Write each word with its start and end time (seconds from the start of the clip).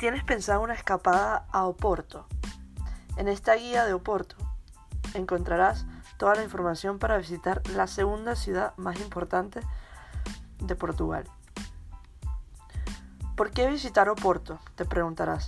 tienes 0.00 0.24
pensado 0.24 0.62
una 0.62 0.72
escapada 0.72 1.44
a 1.52 1.66
Oporto, 1.66 2.26
en 3.16 3.28
esta 3.28 3.54
guía 3.54 3.84
de 3.84 3.92
Oporto 3.92 4.34
encontrarás 5.12 5.84
toda 6.16 6.36
la 6.36 6.42
información 6.42 6.98
para 6.98 7.18
visitar 7.18 7.60
la 7.68 7.86
segunda 7.86 8.34
ciudad 8.34 8.72
más 8.78 8.98
importante 8.98 9.60
de 10.58 10.74
Portugal. 10.74 11.28
¿Por 13.36 13.50
qué 13.50 13.68
visitar 13.68 14.08
Oporto? 14.08 14.58
Te 14.74 14.86
preguntarás. 14.86 15.44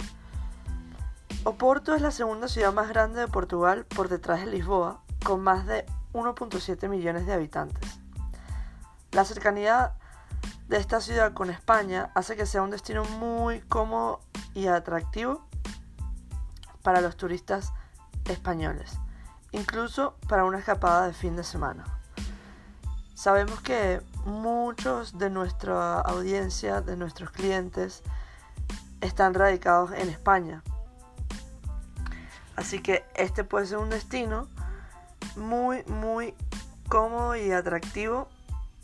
Oporto 1.44 1.94
es 1.94 2.02
la 2.02 2.10
segunda 2.10 2.46
ciudad 2.46 2.74
más 2.74 2.90
grande 2.90 3.20
de 3.20 3.28
Portugal 3.28 3.86
por 3.86 4.10
detrás 4.10 4.40
de 4.40 4.50
Lisboa, 4.50 5.00
con 5.24 5.42
más 5.42 5.64
de 5.64 5.86
1.7 6.12 6.90
millones 6.90 7.24
de 7.24 7.32
habitantes. 7.32 8.00
La 9.12 9.24
cercanía 9.24 9.94
de 10.68 10.76
esta 10.76 11.00
ciudad 11.00 11.32
con 11.32 11.48
España 11.48 12.10
hace 12.14 12.36
que 12.36 12.44
sea 12.44 12.60
un 12.60 12.70
destino 12.70 13.04
muy 13.04 13.60
cómodo 13.62 14.20
y 14.54 14.66
atractivo 14.66 15.46
para 16.82 17.00
los 17.00 17.16
turistas 17.16 17.72
españoles, 18.24 18.98
incluso 19.52 20.16
para 20.28 20.44
una 20.44 20.58
escapada 20.58 21.06
de 21.06 21.12
fin 21.12 21.36
de 21.36 21.44
semana. 21.44 21.84
Sabemos 23.14 23.60
que 23.60 24.00
muchos 24.24 25.18
de 25.18 25.30
nuestra 25.30 26.00
audiencia, 26.00 26.80
de 26.80 26.96
nuestros 26.96 27.30
clientes, 27.30 28.02
están 29.00 29.34
radicados 29.34 29.92
en 29.92 30.08
España. 30.08 30.62
Así 32.56 32.80
que 32.80 33.04
este 33.14 33.44
puede 33.44 33.66
ser 33.66 33.78
un 33.78 33.90
destino 33.90 34.48
muy, 35.36 35.84
muy 35.84 36.34
cómodo 36.88 37.36
y 37.36 37.52
atractivo 37.52 38.28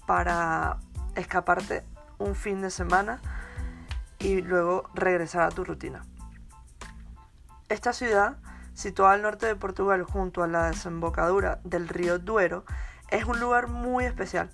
para 0.07 0.79
escaparte 1.15 1.85
un 2.19 2.35
fin 2.35 2.63
de 2.63 2.71
semana 2.71 3.21
y 4.19 4.43
luego 4.43 4.89
regresar 4.95 5.43
a 5.43 5.51
tu 5.51 5.65
rutina. 5.65 6.05
Esta 7.69 7.93
ciudad, 7.93 8.39
situada 8.75 9.13
al 9.13 9.23
norte 9.23 9.47
de 9.47 9.57
Portugal 9.57 10.03
junto 10.03 10.43
a 10.43 10.49
la 10.49 10.69
desembocadura 10.69 11.61
del 11.65 11.89
río 11.89 12.19
Duero, 12.19 12.65
es 13.11 13.25
un 13.25 13.41
lugar 13.41 13.69
muy 13.69 14.05
especial. 14.05 14.51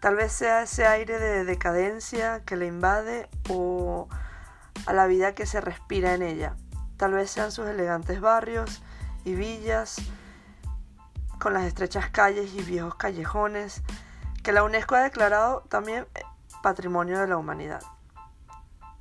Tal 0.00 0.16
vez 0.16 0.32
sea 0.32 0.62
ese 0.62 0.86
aire 0.86 1.18
de 1.18 1.44
decadencia 1.44 2.44
que 2.44 2.56
le 2.56 2.66
invade 2.66 3.28
o 3.48 4.08
a 4.86 4.92
la 4.92 5.06
vida 5.06 5.34
que 5.34 5.46
se 5.46 5.60
respira 5.60 6.14
en 6.14 6.22
ella. 6.22 6.56
Tal 6.96 7.12
vez 7.12 7.30
sean 7.30 7.52
sus 7.52 7.66
elegantes 7.66 8.20
barrios 8.20 8.82
y 9.24 9.34
villas, 9.34 9.96
con 11.40 11.54
las 11.54 11.64
estrechas 11.64 12.10
calles 12.10 12.54
y 12.54 12.62
viejos 12.62 12.94
callejones, 12.96 13.82
que 14.42 14.52
la 14.52 14.64
UNESCO 14.64 14.96
ha 14.96 15.02
declarado 15.02 15.62
también 15.68 16.06
Patrimonio 16.62 17.18
de 17.20 17.28
la 17.28 17.36
Humanidad. 17.36 17.82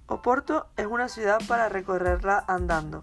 Oporto 0.09 0.67
es 0.77 0.85
una 0.85 1.09
ciudad 1.09 1.39
para 1.49 1.67
recorrerla 1.67 2.41
andando, 2.47 3.01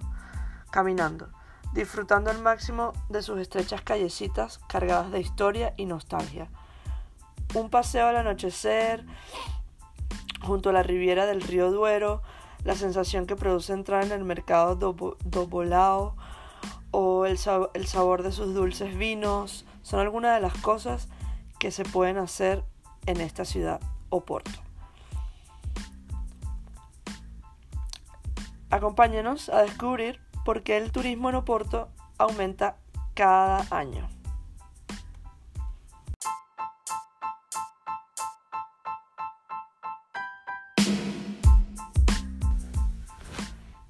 caminando, 0.70 1.28
disfrutando 1.74 2.30
al 2.30 2.40
máximo 2.40 2.94
de 3.10 3.20
sus 3.20 3.38
estrechas 3.38 3.82
callecitas 3.82 4.58
cargadas 4.68 5.12
de 5.12 5.20
historia 5.20 5.74
y 5.76 5.84
nostalgia. 5.84 6.48
Un 7.54 7.68
paseo 7.68 8.06
al 8.06 8.16
anochecer 8.16 9.04
junto 10.46 10.70
a 10.70 10.72
la 10.72 10.82
riviera 10.82 11.26
del 11.26 11.42
río 11.42 11.70
Duero, 11.70 12.22
la 12.64 12.74
sensación 12.74 13.26
que 13.26 13.36
produce 13.36 13.74
entrar 13.74 14.04
en 14.04 14.12
el 14.12 14.24
mercado 14.24 14.74
dobolao 14.74 16.16
o 16.90 17.26
el, 17.26 17.38
el 17.74 17.86
sabor 17.86 18.22
de 18.22 18.32
sus 18.32 18.54
dulces 18.54 18.96
vinos 18.96 19.66
son 19.82 20.00
algunas 20.00 20.34
de 20.34 20.40
las 20.40 20.54
cosas 20.54 21.08
que 21.58 21.70
se 21.70 21.84
pueden 21.84 22.16
hacer 22.16 22.64
en 23.04 23.20
esta 23.20 23.44
ciudad 23.44 23.80
Oporto. 24.08 24.63
Acompáñenos 28.74 29.50
a 29.50 29.62
descubrir 29.62 30.18
por 30.44 30.64
qué 30.64 30.76
el 30.76 30.90
turismo 30.90 31.28
en 31.28 31.36
Oporto 31.36 31.90
aumenta 32.18 32.76
cada 33.14 33.64
año. 33.70 34.08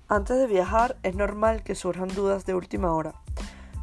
Antes 0.06 0.36
de 0.36 0.46
viajar 0.46 0.98
es 1.02 1.14
normal 1.14 1.62
que 1.62 1.74
surjan 1.74 2.08
dudas 2.08 2.44
de 2.44 2.54
última 2.54 2.92
hora, 2.92 3.14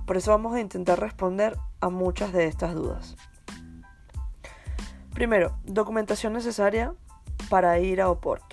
por 0.06 0.18
eso 0.18 0.30
vamos 0.30 0.54
a 0.54 0.60
intentar 0.60 1.00
responder 1.00 1.58
a 1.80 1.90
muchas 1.90 2.32
de 2.32 2.46
estas 2.46 2.76
dudas. 2.76 3.16
Primero, 5.16 5.58
documentación 5.64 6.34
necesaria 6.34 6.94
para 7.50 7.80
ir 7.80 8.02
a 8.02 8.10
Oporto 8.12 8.51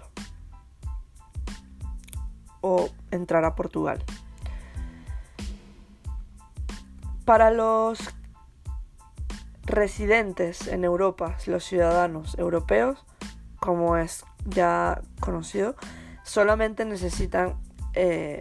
o 2.61 2.89
entrar 3.11 3.45
a 3.45 3.55
Portugal. 3.55 4.03
Para 7.25 7.51
los 7.51 7.99
residentes 9.65 10.67
en 10.67 10.85
Europa, 10.85 11.37
los 11.47 11.65
ciudadanos 11.65 12.39
europeos, 12.39 13.05
como 13.61 13.97
es 13.97 14.25
ya 14.47 15.03
conocido, 15.21 15.77
solamente 16.23 16.85
necesitan 16.85 17.59
eh, 17.95 18.41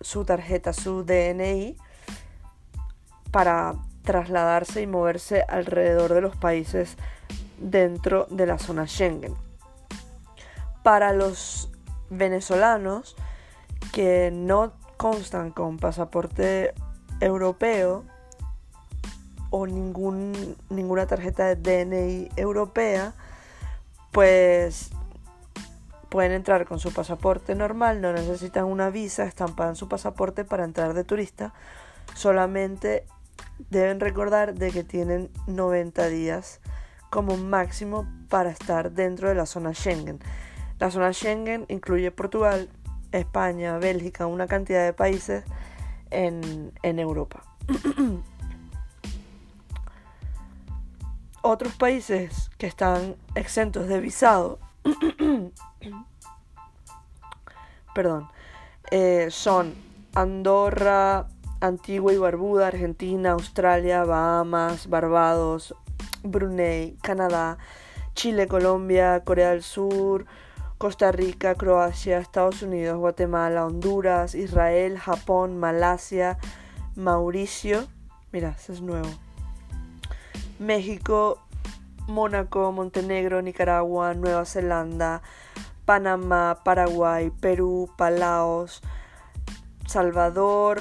su 0.00 0.24
tarjeta, 0.24 0.72
su 0.72 1.04
DNI, 1.04 1.76
para 3.30 3.74
trasladarse 4.02 4.82
y 4.82 4.86
moverse 4.86 5.44
alrededor 5.48 6.12
de 6.12 6.20
los 6.20 6.36
países 6.36 6.96
dentro 7.58 8.26
de 8.30 8.46
la 8.46 8.58
zona 8.58 8.86
Schengen. 8.86 9.34
Para 10.82 11.12
los 11.12 11.70
venezolanos 12.10 13.16
que 13.92 14.30
no 14.32 14.72
constan 14.96 15.50
con 15.50 15.78
pasaporte 15.78 16.74
europeo 17.20 18.04
o 19.50 19.66
ningún, 19.66 20.56
ninguna 20.70 21.06
tarjeta 21.06 21.54
de 21.54 21.84
DNI 21.84 22.30
europea, 22.36 23.12
pues 24.12 24.90
pueden 26.08 26.32
entrar 26.32 26.66
con 26.66 26.78
su 26.78 26.92
pasaporte 26.92 27.54
normal, 27.54 28.00
no 28.00 28.12
necesitan 28.12 28.64
una 28.64 28.90
visa 28.90 29.24
estampada 29.24 29.70
en 29.70 29.76
su 29.76 29.88
pasaporte 29.88 30.44
para 30.44 30.64
entrar 30.64 30.94
de 30.94 31.04
turista, 31.04 31.54
solamente 32.14 33.06
deben 33.70 34.00
recordar 34.00 34.54
de 34.54 34.70
que 34.70 34.84
tienen 34.84 35.30
90 35.46 36.08
días 36.08 36.60
como 37.10 37.36
máximo 37.36 38.06
para 38.28 38.50
estar 38.50 38.92
dentro 38.92 39.28
de 39.28 39.34
la 39.34 39.46
zona 39.46 39.74
Schengen. 39.74 40.18
La 40.78 40.90
zona 40.90 41.12
Schengen 41.12 41.66
incluye 41.68 42.10
Portugal, 42.10 42.68
España, 43.12 43.78
Bélgica, 43.78 44.26
una 44.26 44.46
cantidad 44.46 44.84
de 44.84 44.92
países 44.92 45.44
en, 46.10 46.72
Europa. 46.82 47.42
Otros 51.42 51.74
países 51.74 52.50
que 52.58 52.66
están 52.66 53.16
exentos 53.34 53.88
de 53.88 54.00
visado, 54.00 54.58
perdón, 57.94 58.28
eh, 58.90 59.28
son 59.30 59.74
Andorra, 60.14 61.28
Antigua 61.60 62.12
y 62.12 62.18
Barbuda, 62.18 62.68
Argentina, 62.68 63.32
Australia, 63.32 64.04
Bahamas, 64.04 64.88
Barbados, 64.88 65.74
Brunei, 66.22 66.96
Canadá, 67.02 67.58
Chile, 68.14 68.46
Colombia, 68.46 69.22
Corea 69.24 69.50
del 69.50 69.62
Sur, 69.62 70.26
Costa 70.82 71.12
Rica, 71.12 71.54
Croacia, 71.54 72.18
Estados 72.18 72.60
Unidos, 72.60 72.98
Guatemala, 72.98 73.64
Honduras, 73.64 74.34
Israel, 74.34 74.98
Japón, 74.98 75.56
Malasia, 75.60 76.38
Mauricio, 76.96 77.86
mira, 78.32 78.56
ese 78.58 78.72
es 78.72 78.80
nuevo, 78.80 79.08
México, 80.58 81.38
Mónaco, 82.08 82.72
Montenegro, 82.72 83.42
Nicaragua, 83.42 84.14
Nueva 84.14 84.44
Zelanda, 84.44 85.22
Panamá, 85.84 86.58
Paraguay, 86.64 87.30
Perú, 87.30 87.88
Palaos, 87.96 88.82
Salvador, 89.86 90.80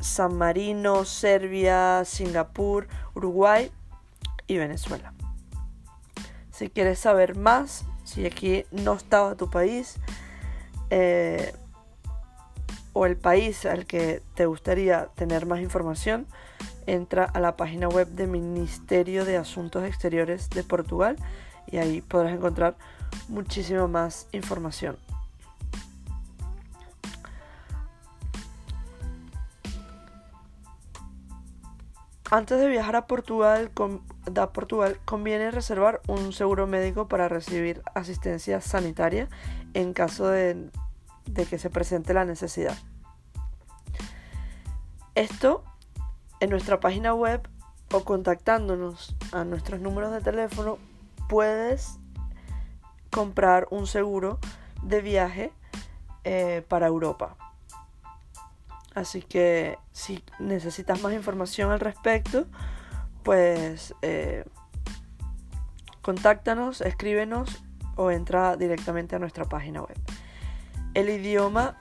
San 0.00 0.38
Marino, 0.38 1.04
Serbia, 1.04 2.04
Singapur, 2.04 2.86
Uruguay 3.16 3.72
y 4.46 4.58
Venezuela. 4.58 5.12
Si 6.52 6.70
quieres 6.70 7.00
saber 7.00 7.36
más, 7.36 7.84
si 8.08 8.24
aquí 8.24 8.64
no 8.70 8.94
estaba 8.94 9.34
tu 9.34 9.50
país 9.50 9.96
eh, 10.88 11.52
o 12.94 13.04
el 13.04 13.18
país 13.18 13.66
al 13.66 13.84
que 13.84 14.22
te 14.34 14.46
gustaría 14.46 15.08
tener 15.14 15.44
más 15.44 15.60
información, 15.60 16.26
entra 16.86 17.24
a 17.24 17.38
la 17.38 17.56
página 17.56 17.86
web 17.86 18.08
del 18.08 18.28
Ministerio 18.28 19.26
de 19.26 19.36
Asuntos 19.36 19.84
Exteriores 19.84 20.48
de 20.48 20.62
Portugal 20.64 21.16
y 21.66 21.76
ahí 21.76 22.00
podrás 22.00 22.32
encontrar 22.32 22.76
muchísima 23.28 23.86
más 23.86 24.26
información. 24.32 24.96
Antes 32.30 32.58
de 32.58 32.68
viajar 32.68 32.96
a 32.96 33.06
Portugal, 33.06 33.70
Portugal, 34.52 35.00
conviene 35.04 35.50
reservar 35.50 36.00
un 36.06 36.32
seguro 36.32 36.66
médico 36.66 37.08
para 37.08 37.28
recibir 37.28 37.82
asistencia 37.94 38.60
sanitaria 38.60 39.28
en 39.74 39.92
caso 39.92 40.28
de, 40.28 40.70
de 41.26 41.46
que 41.46 41.58
se 41.58 41.70
presente 41.70 42.14
la 42.14 42.24
necesidad. 42.24 42.76
Esto 45.14 45.64
en 46.40 46.50
nuestra 46.50 46.80
página 46.80 47.14
web 47.14 47.48
o 47.92 48.04
contactándonos 48.04 49.16
a 49.32 49.44
nuestros 49.44 49.80
números 49.80 50.12
de 50.12 50.20
teléfono 50.20 50.78
puedes 51.28 51.98
comprar 53.10 53.66
un 53.70 53.86
seguro 53.86 54.38
de 54.82 55.00
viaje 55.00 55.52
eh, 56.24 56.62
para 56.68 56.86
Europa. 56.86 57.36
Así 58.98 59.22
que 59.22 59.78
si 59.92 60.24
necesitas 60.40 61.00
más 61.02 61.12
información 61.12 61.70
al 61.70 61.78
respecto, 61.78 62.46
pues 63.22 63.94
eh, 64.02 64.44
contáctanos, 66.02 66.80
escríbenos 66.80 67.62
o 67.94 68.10
entra 68.10 68.56
directamente 68.56 69.14
a 69.14 69.20
nuestra 69.20 69.44
página 69.44 69.82
web. 69.82 69.96
El 70.94 71.10
idioma 71.10 71.76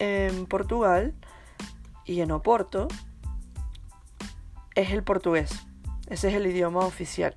en 0.00 0.46
Portugal 0.46 1.14
y 2.04 2.22
en 2.22 2.32
Oporto 2.32 2.88
es 4.74 4.90
el 4.90 5.04
portugués. 5.04 5.64
Ese 6.08 6.30
es 6.30 6.34
el 6.34 6.44
idioma 6.48 6.80
oficial. 6.80 7.36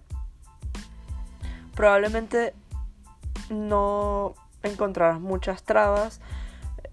Probablemente 1.75 2.55
no 3.51 4.33
encontrarás 4.63 5.19
muchas 5.19 5.61
trabas, 5.61 6.21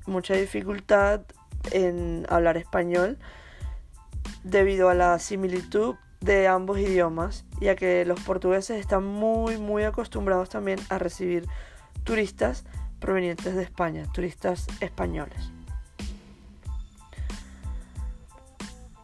mucha 0.05 0.35
dificultad 0.35 1.23
en 1.73 2.27
hablar 2.29 2.57
español 2.57 3.19
debido 4.45 4.89
a 4.89 4.95
la 4.95 5.19
similitud 5.19 5.97
de 6.21 6.49
ambos 6.49 6.79
idiomas, 6.79 7.45
ya 7.61 7.77
que 7.77 8.05
los 8.05 8.21
portugueses 8.21 8.81
están 8.81 9.05
muy 9.05 9.57
muy 9.57 9.85
acostumbrados 9.85 10.49
también 10.49 10.79
a 10.89 10.99
recibir 10.99 11.47
turistas 12.05 12.65
provenientes 12.99 13.55
de 13.55 13.63
España, 13.63 14.05
turistas 14.13 14.67
españoles. 14.81 15.51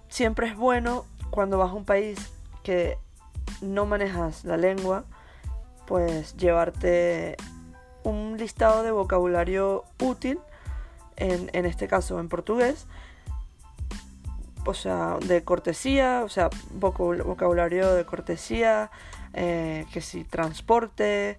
Siempre 0.09 0.49
es 0.49 0.57
bueno 0.57 1.05
cuando 1.31 1.59
vas 1.59 1.71
a 1.71 1.75
un 1.75 1.85
país 1.85 2.33
que 2.63 2.99
no 3.61 3.87
manejas 3.87 4.45
la 4.45 4.57
lengua, 4.57 5.05
pues 5.87 6.37
llevarte 6.37 7.37
un 8.05 8.37
listado 8.37 8.83
de 8.83 8.91
vocabulario 8.91 9.85
útil, 10.01 10.39
en, 11.17 11.67
este 11.67 11.89
caso 11.89 12.21
en 12.21 12.29
portugués, 12.29 12.87
o 14.67 14.75
sea, 14.75 15.19
de 15.27 15.45
cortesía, 15.45 16.23
o 16.25 16.29
sea, 16.29 16.51
vocabulario 16.73 17.95
de 17.95 18.05
cortesía, 18.05 18.91
eh, 19.33 19.87
que 19.93 20.01
si 20.01 20.25
transporte, 20.25 21.39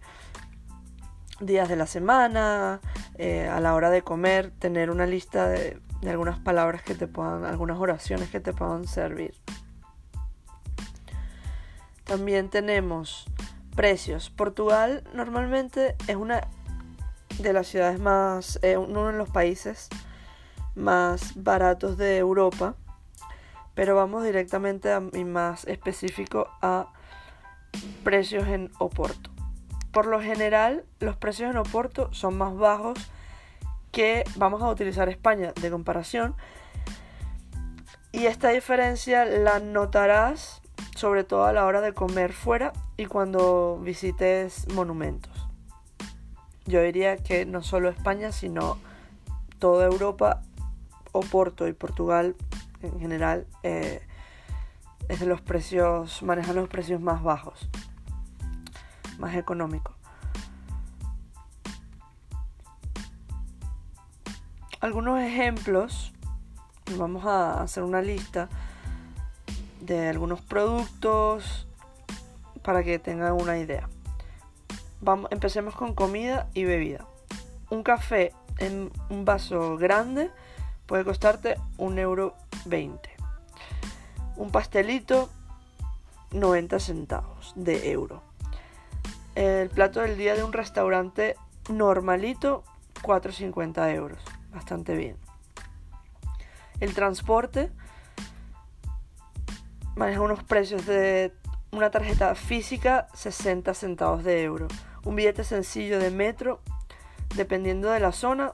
días 1.39 1.67
de 1.67 1.75
la 1.75 1.87
semana, 1.87 2.79
eh, 3.17 3.47
a 3.47 3.59
la 3.59 3.73
hora 3.73 3.89
de 3.89 4.03
comer, 4.03 4.51
tener 4.51 4.89
una 4.89 5.05
lista 5.05 5.49
de 5.49 5.79
algunas 6.07 6.39
palabras 6.39 6.83
que 6.83 6.95
te 6.95 7.07
puedan, 7.07 7.45
algunas 7.45 7.79
oraciones 7.79 8.29
que 8.29 8.39
te 8.39 8.53
puedan 8.53 8.87
servir. 8.87 9.33
También 12.05 12.49
tenemos 12.49 13.25
precios. 13.75 14.29
Portugal 14.29 15.03
normalmente 15.13 15.95
es 16.07 16.15
una 16.15 16.47
de 17.39 17.53
las 17.53 17.67
ciudades 17.67 17.99
más, 17.99 18.59
eh, 18.61 18.77
uno 18.77 19.07
de 19.07 19.13
los 19.13 19.29
países 19.29 19.89
más 20.75 21.33
baratos 21.35 21.97
de 21.97 22.17
Europa. 22.17 22.75
Pero 23.73 23.95
vamos 23.95 24.23
directamente 24.23 24.91
a, 24.91 25.01
y 25.13 25.23
más 25.23 25.65
específico 25.65 26.47
a 26.61 26.87
precios 28.03 28.47
en 28.47 28.71
Oporto. 28.79 29.29
Por 29.91 30.05
lo 30.07 30.21
general, 30.21 30.85
los 30.99 31.17
precios 31.17 31.51
en 31.51 31.57
Oporto 31.57 32.13
son 32.13 32.37
más 32.37 32.55
bajos 32.55 32.97
que 33.91 34.23
vamos 34.35 34.61
a 34.61 34.69
utilizar 34.69 35.09
España 35.09 35.53
de 35.61 35.71
comparación. 35.71 36.35
Y 38.11 38.27
esta 38.27 38.49
diferencia 38.49 39.25
la 39.25 39.59
notarás 39.59 40.61
sobre 40.95 41.23
todo 41.23 41.45
a 41.45 41.53
la 41.53 41.65
hora 41.65 41.81
de 41.81 41.93
comer 41.93 42.33
fuera 42.33 42.73
y 42.97 43.05
cuando 43.05 43.79
visites 43.81 44.67
monumentos. 44.73 45.44
Yo 46.65 46.81
diría 46.81 47.17
que 47.17 47.45
no 47.45 47.61
solo 47.61 47.89
España, 47.89 48.31
sino 48.31 48.77
toda 49.59 49.85
Europa, 49.85 50.41
Oporto 51.11 51.67
y 51.67 51.73
Portugal 51.73 52.35
en 52.81 52.99
general, 52.99 53.47
eh, 53.63 54.01
los 55.25 55.41
precios, 55.41 56.23
manejan 56.23 56.55
los 56.55 56.67
precios 56.67 57.01
más 57.01 57.23
bajos, 57.23 57.69
más 59.17 59.35
económicos. 59.35 59.95
Algunos 64.81 65.19
ejemplos, 65.19 66.13
vamos 66.97 67.25
a 67.25 67.61
hacer 67.61 67.83
una 67.83 68.01
lista 68.01 68.49
de 69.81 70.09
algunos 70.09 70.41
productos 70.41 71.67
para 72.61 72.83
que 72.83 72.99
tengan 72.99 73.33
una 73.33 73.57
idea. 73.57 73.89
Empecemos 75.29 75.75
con 75.75 75.93
comida 75.93 76.49
y 76.55 76.63
bebida. 76.63 77.05
Un 77.69 77.83
café 77.83 78.33
en 78.57 78.91
un 79.09 79.23
vaso 79.23 79.77
grande 79.77 80.31
puede 80.87 81.03
costarte 81.03 81.57
un 81.77 81.99
euro 81.99 82.35
Un 84.35 84.49
pastelito 84.51 85.29
90 86.31 86.79
centavos 86.79 87.53
de 87.55 87.91
euro. 87.91 88.23
El 89.35 89.69
plato 89.69 90.01
del 90.01 90.17
día 90.17 90.33
de 90.33 90.43
un 90.43 90.53
restaurante 90.53 91.35
normalito 91.69 92.63
4,50 93.03 93.93
euros. 93.93 94.19
Bastante 94.51 94.95
bien. 94.95 95.17
El 96.79 96.95
transporte 96.95 97.71
maneja 99.95 100.21
unos 100.21 100.43
precios 100.43 100.87
de 100.87 101.31
una 101.71 101.91
tarjeta 101.91 102.33
física 102.33 103.07
60 103.13 103.73
centavos 103.73 104.23
de 104.23 104.43
euro. 104.43 104.67
Un 105.05 105.15
billete 105.15 105.43
sencillo 105.43 105.99
de 105.99 106.11
metro, 106.11 106.59
dependiendo 107.35 107.89
de 107.91 107.99
la 107.99 108.11
zona, 108.11 108.53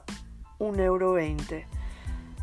1,20 0.58 0.80
euro. 0.82 1.16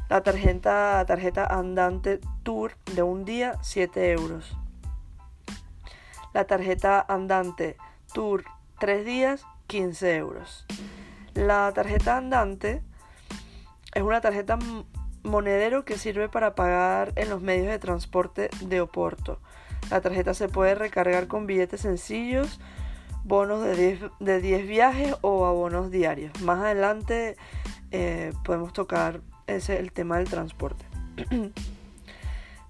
La 0.09 0.23
tarjeta, 0.23 1.05
tarjeta 1.05 1.45
andante 1.45 2.19
tour 2.41 2.73
de 2.95 3.03
un 3.03 3.23
día, 3.23 3.59
7 3.61 4.11
euros. 4.11 4.57
La 6.33 6.45
tarjeta 6.45 7.05
andante 7.07 7.77
tour 8.11 8.43
3 8.79 9.05
días, 9.05 9.45
15 9.67 10.15
euros. 10.15 10.65
La 11.35 11.71
tarjeta 11.73 12.17
andante 12.17 12.81
es 13.93 14.01
una 14.01 14.21
tarjeta 14.21 14.57
monedero 15.23 15.85
que 15.85 15.97
sirve 15.97 16.29
para 16.29 16.55
pagar 16.55 17.13
en 17.15 17.29
los 17.29 17.41
medios 17.41 17.67
de 17.67 17.77
transporte 17.77 18.49
de 18.61 18.81
Oporto. 18.81 19.39
La 19.91 20.01
tarjeta 20.01 20.33
se 20.33 20.49
puede 20.49 20.75
recargar 20.75 21.27
con 21.27 21.45
billetes 21.45 21.81
sencillos, 21.81 22.59
bonos 23.29 23.63
de 23.63 23.75
10, 23.75 23.99
de 24.19 24.41
10 24.41 24.67
viajes 24.67 25.15
o 25.21 25.45
abonos 25.45 25.91
diarios. 25.91 26.31
Más 26.41 26.59
adelante 26.59 27.37
eh, 27.91 28.33
podemos 28.43 28.73
tocar 28.73 29.21
ese, 29.45 29.77
el 29.79 29.91
tema 29.91 30.17
del 30.17 30.27
transporte. 30.27 30.83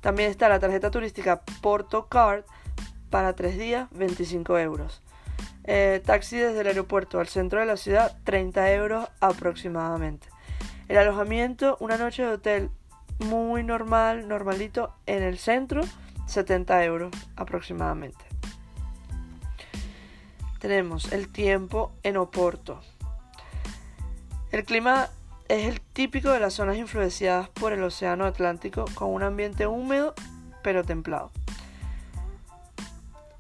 También 0.01 0.30
está 0.30 0.50
la 0.50 0.60
tarjeta 0.60 0.92
turística 0.92 1.42
Porto 1.62 2.08
Card 2.08 2.44
para 3.10 3.34
3 3.34 3.58
días, 3.58 3.88
25 3.92 4.60
euros. 4.60 5.01
Eh, 5.63 6.01
taxi 6.06 6.38
desde 6.38 6.60
el 6.62 6.68
aeropuerto 6.68 7.22
al 7.22 7.28
centro 7.30 7.62
de 7.62 7.66
la 7.66 7.78
ciudad, 7.78 8.18
30 8.25 8.74
euros 8.74 9.08
aproximadamente. 9.22 10.28
El 10.89 10.98
alojamiento, 10.98 11.78
una 11.80 11.98
noche 11.98 12.24
de 12.24 12.34
hotel 12.34 12.70
muy 13.20 13.63
normal, 13.63 14.28
normalito, 14.28 14.94
en 15.06 15.24
el 15.24 15.38
centro, 15.38 15.84
70 16.25 16.84
euros 16.84 17.12
aproximadamente. 17.38 18.28
Tenemos 20.60 21.12
el 21.12 21.32
tiempo 21.32 21.92
en 22.04 22.18
Oporto. 22.18 22.82
El 24.51 24.66
clima 24.66 25.10
es 25.48 25.66
el 25.66 25.82
típico 25.82 26.32
de 26.32 26.39
las 26.39 26.54
zonas 26.54 26.78
influenciadas 26.78 27.50
por 27.50 27.74
el 27.74 27.84
Océano 27.84 28.25
Atlántico 28.25 28.86
con 28.94 29.10
un 29.10 29.24
ambiente 29.24 29.68
húmedo 29.68 30.13
pero 30.62 30.84
templado. 30.84 31.32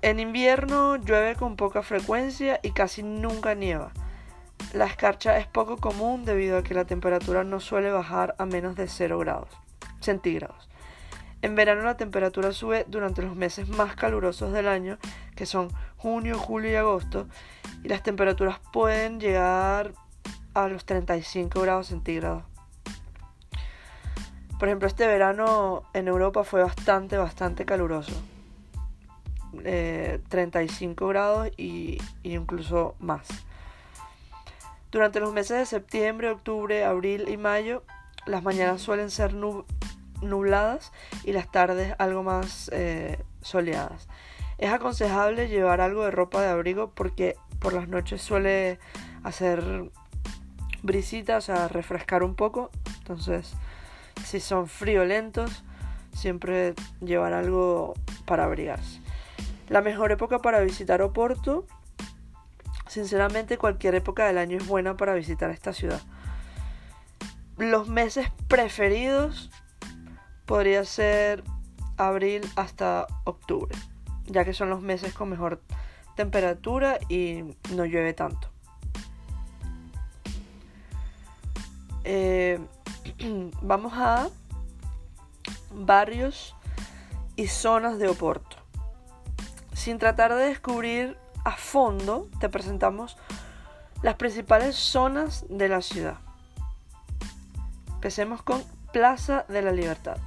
En 0.01 0.19
invierno 0.19 0.95
llueve 0.95 1.35
con 1.35 1.57
poca 1.57 1.83
frecuencia 1.83 2.59
y 2.63 2.71
casi 2.71 3.03
nunca 3.03 3.53
nieva. 3.53 3.91
La 4.73 4.85
escarcha 4.85 5.37
es 5.39 5.47
poco 5.47 5.77
común 5.77 6.23
debido 6.23 6.57
a 6.57 6.63
que 6.63 6.73
la 6.73 6.85
temperatura 6.85 7.43
no 7.43 7.59
suele 7.59 7.91
bajar 7.91 8.35
a 8.37 8.45
menos 8.45 8.75
de 8.75 8.87
0 8.87 9.19
grados 9.19 9.49
centígrados. 9.99 10.68
En 11.41 11.55
verano 11.55 11.83
la 11.83 11.95
temperatura 11.95 12.51
sube 12.51 12.85
durante 12.89 13.21
los 13.21 13.35
meses 13.35 13.69
más 13.69 13.95
calurosos 13.95 14.51
del 14.51 14.67
año, 14.67 14.97
que 15.35 15.45
son 15.45 15.69
junio, 15.95 16.37
julio 16.37 16.71
y 16.71 16.75
agosto, 16.75 17.27
y 17.83 17.87
las 17.87 18.03
temperaturas 18.03 18.59
pueden 18.73 19.19
llegar 19.19 19.93
a 20.53 20.67
los 20.67 20.85
35 20.85 21.61
grados 21.61 21.87
centígrados. 21.87 22.43
Por 24.59 24.67
ejemplo, 24.67 24.89
este 24.89 25.07
verano 25.07 25.83
en 25.93 26.09
Europa 26.09 26.43
fue 26.43 26.61
bastante, 26.61 27.17
bastante 27.17 27.65
caluroso. 27.65 28.11
35 29.63 31.05
eh, 31.05 31.07
grados 31.07 31.49
y, 31.55 31.97
incluso 32.23 32.95
más. 32.99 33.27
Durante 34.91 35.21
los 35.21 35.31
meses 35.31 35.57
de 35.59 35.65
septiembre, 35.65 36.29
octubre, 36.29 36.83
abril 36.83 37.29
y 37.29 37.37
mayo, 37.37 37.83
las 38.25 38.43
mañanas 38.43 38.81
suelen 38.81 39.09
ser 39.09 39.33
nubladas 39.33 39.78
y 41.23 41.33
las 41.33 41.51
tardes 41.51 41.95
algo 41.97 42.23
más 42.23 42.69
eh, 42.73 43.23
soleadas. 43.41 44.07
Es 44.57 44.71
aconsejable 44.71 45.47
llevar 45.47 45.81
algo 45.81 46.03
de 46.03 46.11
ropa 46.11 46.41
de 46.41 46.49
abrigo 46.49 46.91
porque 46.91 47.35
por 47.59 47.73
las 47.73 47.87
noches 47.87 48.21
suele 48.21 48.79
hacer 49.23 49.89
brisita, 50.83 51.37
o 51.37 51.41
sea, 51.41 51.67
refrescar 51.67 52.23
un 52.23 52.35
poco. 52.35 52.69
Entonces, 52.99 53.53
si 54.25 54.39
son 54.39 54.67
friolentos, 54.67 55.63
siempre 56.13 56.73
llevar 57.01 57.33
algo 57.33 57.93
para 58.25 58.45
abrigarse. 58.45 59.01
La 59.69 59.81
mejor 59.81 60.11
época 60.11 60.39
para 60.39 60.61
visitar 60.61 61.01
Oporto, 61.01 61.65
sinceramente 62.87 63.57
cualquier 63.57 63.95
época 63.95 64.25
del 64.25 64.37
año 64.37 64.57
es 64.57 64.67
buena 64.67 64.97
para 64.97 65.13
visitar 65.13 65.51
esta 65.51 65.73
ciudad. 65.73 66.01
Los 67.57 67.87
meses 67.87 68.31
preferidos 68.47 69.51
podría 70.49 70.83
ser 70.83 71.43
abril 71.95 72.41
hasta 72.55 73.05
octubre, 73.23 73.77
ya 74.25 74.43
que 74.43 74.55
son 74.55 74.71
los 74.71 74.81
meses 74.81 75.13
con 75.13 75.29
mejor 75.29 75.61
temperatura 76.15 76.97
y 77.07 77.55
no 77.75 77.85
llueve 77.85 78.13
tanto. 78.15 78.49
Eh, 82.03 82.59
vamos 83.61 83.93
a 83.95 84.29
barrios 85.71 86.55
y 87.35 87.45
zonas 87.45 87.99
de 87.99 88.09
Oporto. 88.09 88.57
Sin 89.73 89.99
tratar 89.99 90.33
de 90.33 90.45
descubrir 90.45 91.15
a 91.45 91.57
fondo, 91.57 92.27
te 92.39 92.49
presentamos 92.49 93.17
las 94.01 94.15
principales 94.15 94.75
zonas 94.75 95.45
de 95.47 95.69
la 95.69 95.83
ciudad. 95.83 96.17
Empecemos 97.93 98.41
con 98.41 98.63
Plaza 98.91 99.45
de 99.47 99.61
la 99.61 99.71
Libertad. 99.71 100.17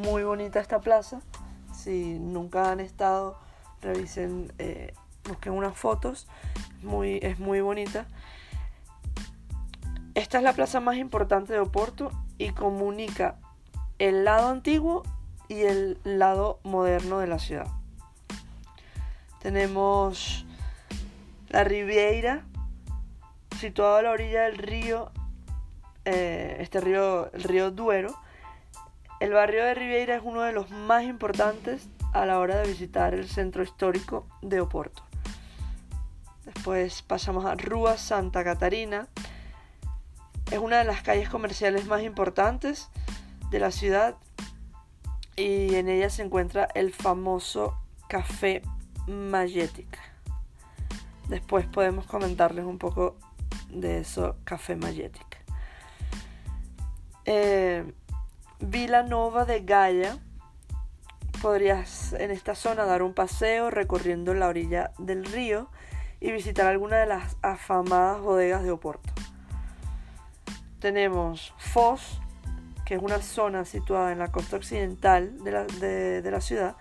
Muy 0.00 0.24
bonita 0.24 0.60
esta 0.60 0.80
plaza. 0.80 1.20
Si 1.74 2.18
nunca 2.18 2.72
han 2.72 2.80
estado, 2.80 3.38
revisen, 3.82 4.50
eh, 4.58 4.94
busquen 5.28 5.52
unas 5.52 5.76
fotos. 5.76 6.26
Muy, 6.82 7.18
es 7.22 7.38
muy 7.38 7.60
bonita. 7.60 8.06
Esta 10.14 10.38
es 10.38 10.44
la 10.44 10.54
plaza 10.54 10.80
más 10.80 10.96
importante 10.96 11.52
de 11.52 11.60
Oporto 11.60 12.10
y 12.38 12.50
comunica 12.52 13.36
el 13.98 14.24
lado 14.24 14.48
antiguo 14.48 15.02
y 15.48 15.62
el 15.62 15.98
lado 16.04 16.60
moderno 16.62 17.18
de 17.18 17.26
la 17.26 17.38
ciudad. 17.38 17.66
Tenemos 19.40 20.46
la 21.50 21.62
Ribeira, 21.62 22.46
situado 23.58 23.96
a 23.96 24.02
la 24.02 24.12
orilla 24.12 24.44
del 24.44 24.56
río, 24.56 25.10
eh, 26.06 26.56
este 26.60 26.80
río, 26.80 27.30
el 27.32 27.42
río 27.42 27.70
Duero. 27.70 28.14
El 29.20 29.34
barrio 29.34 29.62
de 29.66 29.74
Ribeira 29.74 30.16
es 30.16 30.22
uno 30.24 30.40
de 30.40 30.52
los 30.52 30.70
más 30.70 31.04
importantes 31.04 31.86
a 32.14 32.24
la 32.24 32.38
hora 32.38 32.56
de 32.56 32.66
visitar 32.66 33.12
el 33.12 33.28
centro 33.28 33.62
histórico 33.62 34.26
de 34.40 34.62
Oporto. 34.62 35.02
Después 36.46 37.02
pasamos 37.02 37.44
a 37.44 37.54
Rúa 37.54 37.98
Santa 37.98 38.42
Catarina. 38.42 39.08
Es 40.50 40.58
una 40.58 40.78
de 40.78 40.84
las 40.84 41.02
calles 41.02 41.28
comerciales 41.28 41.84
más 41.84 42.02
importantes 42.02 42.88
de 43.50 43.58
la 43.58 43.70
ciudad 43.70 44.16
y 45.36 45.74
en 45.74 45.90
ella 45.90 46.08
se 46.08 46.22
encuentra 46.22 46.66
el 46.74 46.90
famoso 46.90 47.78
Café 48.08 48.62
Majetic. 49.06 49.98
Después 51.28 51.66
podemos 51.66 52.06
comentarles 52.06 52.64
un 52.64 52.78
poco 52.78 53.18
de 53.68 53.98
eso, 53.98 54.36
Café 54.44 54.76
Majetic. 54.76 55.44
Eh, 57.26 57.84
Vila 58.60 59.02
Nova 59.02 59.44
de 59.44 59.60
Gaia. 59.60 60.18
Podrías 61.42 62.12
en 62.12 62.30
esta 62.30 62.54
zona 62.54 62.84
dar 62.84 63.02
un 63.02 63.14
paseo 63.14 63.70
recorriendo 63.70 64.34
la 64.34 64.48
orilla 64.48 64.92
del 64.98 65.24
río 65.24 65.68
y 66.20 66.32
visitar 66.32 66.66
alguna 66.66 66.98
de 66.98 67.06
las 67.06 67.36
afamadas 67.42 68.20
bodegas 68.20 68.62
de 68.62 68.70
Oporto. 68.70 69.12
Tenemos 70.78 71.54
Foz, 71.58 72.20
que 72.84 72.94
es 72.94 73.02
una 73.02 73.22
zona 73.22 73.64
situada 73.64 74.12
en 74.12 74.18
la 74.18 74.30
costa 74.30 74.56
occidental 74.56 75.42
de 75.42 75.52
la, 75.52 75.64
de 75.64 76.30
la 76.30 76.40
ciudad, 76.40 76.76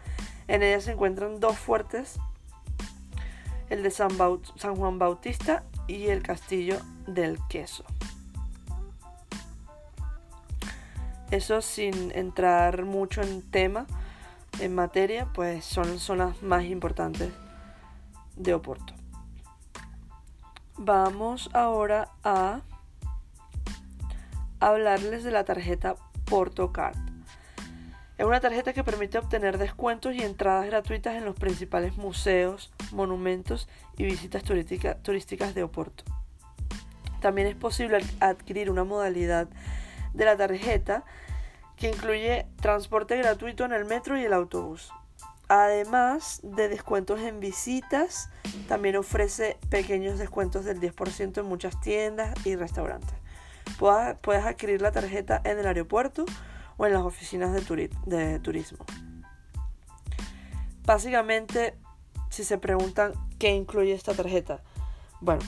en 0.49 0.63
ella 0.63 0.81
se 0.81 0.93
encuentran 0.93 1.39
dos 1.39 1.59
fuertes, 1.59 2.19
el 3.69 3.83
de 3.83 3.91
San, 3.91 4.09
Juan 4.17 4.97
Bautista 4.97 5.63
y 5.87 6.07
el 6.07 6.23
castillo 6.23 6.79
del 7.05 7.37
queso. 7.49 7.85
Eso 11.31 11.61
sin 11.61 12.11
entrar 12.15 12.85
mucho 12.85 13.21
en 13.21 13.41
tema, 13.43 13.85
en 14.59 14.73
materia, 14.73 15.27
pues 15.33 15.63
son 15.63 15.99
zonas 15.99 16.41
más 16.41 16.63
importantes 16.63 17.31
de 18.35 18.53
Oporto. 18.55 18.93
Vamos 20.77 21.49
ahora 21.53 22.09
a 22.23 22.61
hablarles 24.59 25.23
de 25.23 25.31
la 25.31 25.43
tarjeta 25.43 25.95
PortoCard. 26.25 26.97
Es 28.17 28.25
una 28.25 28.39
tarjeta 28.39 28.73
que 28.73 28.83
permite 28.83 29.17
obtener 29.17 29.57
descuentos 29.57 30.15
y 30.15 30.23
entradas 30.23 30.65
gratuitas 30.65 31.15
en 31.15 31.25
los 31.25 31.35
principales 31.35 31.95
museos, 31.95 32.71
monumentos 32.91 33.69
y 33.97 34.03
visitas 34.03 34.43
turísticas 34.43 35.55
de 35.55 35.63
Oporto. 35.63 36.03
También 37.21 37.47
es 37.47 37.55
posible 37.55 37.99
adquirir 38.19 38.71
una 38.71 38.83
modalidad 38.83 39.47
de 40.13 40.25
la 40.25 40.37
tarjeta 40.37 41.03
que 41.75 41.89
incluye 41.89 42.45
transporte 42.61 43.17
gratuito 43.17 43.65
en 43.65 43.71
el 43.71 43.85
metro 43.85 44.17
y 44.17 44.25
el 44.25 44.33
autobús. 44.33 44.91
Además 45.47 46.41
de 46.43 46.67
descuentos 46.67 47.19
en 47.21 47.39
visitas, 47.39 48.29
también 48.67 48.97
ofrece 48.97 49.57
pequeños 49.69 50.19
descuentos 50.19 50.65
del 50.65 50.79
10% 50.79 51.39
en 51.39 51.45
muchas 51.45 51.79
tiendas 51.79 52.33
y 52.45 52.55
restaurantes. 52.55 53.15
Puedes 53.79 54.45
adquirir 54.45 54.81
la 54.81 54.91
tarjeta 54.91 55.41
en 55.43 55.57
el 55.57 55.65
aeropuerto 55.65 56.25
o 56.77 56.85
en 56.85 56.93
las 56.93 57.01
oficinas 57.01 57.51
de, 57.53 57.89
de 58.05 58.39
turismo. 58.39 58.85
Básicamente, 60.85 61.75
si 62.29 62.43
se 62.43 62.57
preguntan 62.57 63.13
qué 63.39 63.49
incluye 63.49 63.93
esta 63.93 64.13
tarjeta, 64.13 64.61
bueno, 65.21 65.41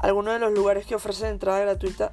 algunos 0.00 0.34
de 0.34 0.40
los 0.40 0.52
lugares 0.52 0.86
que 0.86 0.94
ofrecen 0.94 1.30
entrada 1.30 1.60
gratuita 1.60 2.12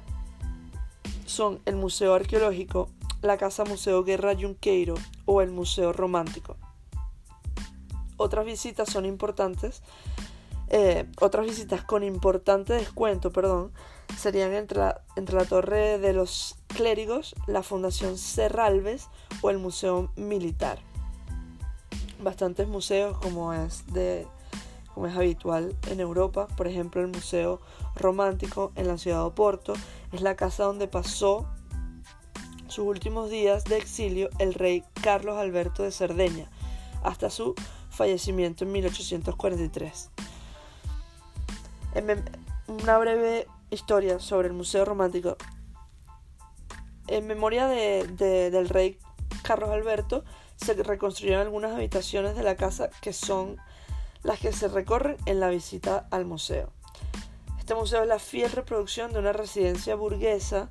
son 1.32 1.60
el 1.64 1.76
Museo 1.76 2.14
Arqueológico, 2.14 2.88
la 3.22 3.38
Casa 3.38 3.64
Museo 3.64 4.04
Guerra 4.04 4.34
Junqueiro 4.38 4.94
o 5.24 5.40
el 5.40 5.50
Museo 5.50 5.92
Romántico. 5.92 6.56
Otras 8.16 8.44
visitas 8.44 8.90
son 8.90 9.06
importantes, 9.06 9.82
eh, 10.68 11.10
otras 11.20 11.46
visitas 11.46 11.82
con 11.82 12.04
importante 12.04 12.74
descuento, 12.74 13.32
perdón, 13.32 13.72
serían 14.16 14.52
entre 14.52 14.78
la, 14.78 15.00
entre 15.16 15.36
la 15.36 15.44
Torre 15.44 15.98
de 15.98 16.12
los 16.12 16.56
Clérigos, 16.68 17.34
la 17.46 17.62
Fundación 17.62 18.18
Serralves 18.18 19.08
o 19.40 19.50
el 19.50 19.58
Museo 19.58 20.12
Militar. 20.16 20.78
Bastantes 22.22 22.68
museos 22.68 23.18
como 23.18 23.52
es 23.52 23.86
de 23.92 24.26
como 24.94 25.06
es 25.06 25.16
habitual 25.16 25.74
en 25.90 26.00
Europa, 26.00 26.46
por 26.54 26.66
ejemplo 26.66 27.00
el 27.00 27.08
Museo 27.08 27.60
Romántico 27.96 28.72
en 28.76 28.88
la 28.88 28.98
ciudad 28.98 29.18
de 29.18 29.24
Oporto, 29.24 29.72
es 30.12 30.20
la 30.20 30.36
casa 30.36 30.64
donde 30.64 30.88
pasó 30.88 31.48
sus 32.68 32.86
últimos 32.86 33.30
días 33.30 33.64
de 33.64 33.76
exilio 33.76 34.30
el 34.38 34.54
rey 34.54 34.84
Carlos 35.02 35.36
Alberto 35.36 35.82
de 35.82 35.90
Cerdeña, 35.90 36.48
hasta 37.02 37.30
su 37.30 37.54
fallecimiento 37.90 38.64
en 38.64 38.72
1843. 38.72 40.10
En 41.94 42.24
una 42.68 42.98
breve 42.98 43.46
historia 43.70 44.18
sobre 44.20 44.48
el 44.48 44.54
Museo 44.54 44.84
Romántico. 44.84 45.36
En 47.08 47.26
memoria 47.26 47.66
del 47.66 48.68
rey 48.68 48.98
Carlos 49.42 49.70
Alberto, 49.70 50.24
se 50.56 50.74
reconstruyeron 50.74 51.42
algunas 51.42 51.72
habitaciones 51.72 52.36
de 52.36 52.42
la 52.42 52.56
casa 52.56 52.90
que 53.00 53.12
son 53.12 53.56
las 54.22 54.38
que 54.38 54.52
se 54.52 54.68
recorren 54.68 55.16
en 55.26 55.40
la 55.40 55.48
visita 55.48 56.06
al 56.10 56.24
museo. 56.24 56.72
Este 57.62 57.76
museo 57.76 58.02
es 58.02 58.08
la 58.08 58.18
fiel 58.18 58.50
reproducción 58.50 59.12
de 59.12 59.20
una 59.20 59.32
residencia 59.32 59.94
burguesa. 59.94 60.68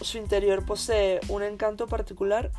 Su 0.00 0.16
interior 0.16 0.64
posee 0.64 1.18
un 1.28 1.42
encanto 1.42 1.88
particular 1.88 2.52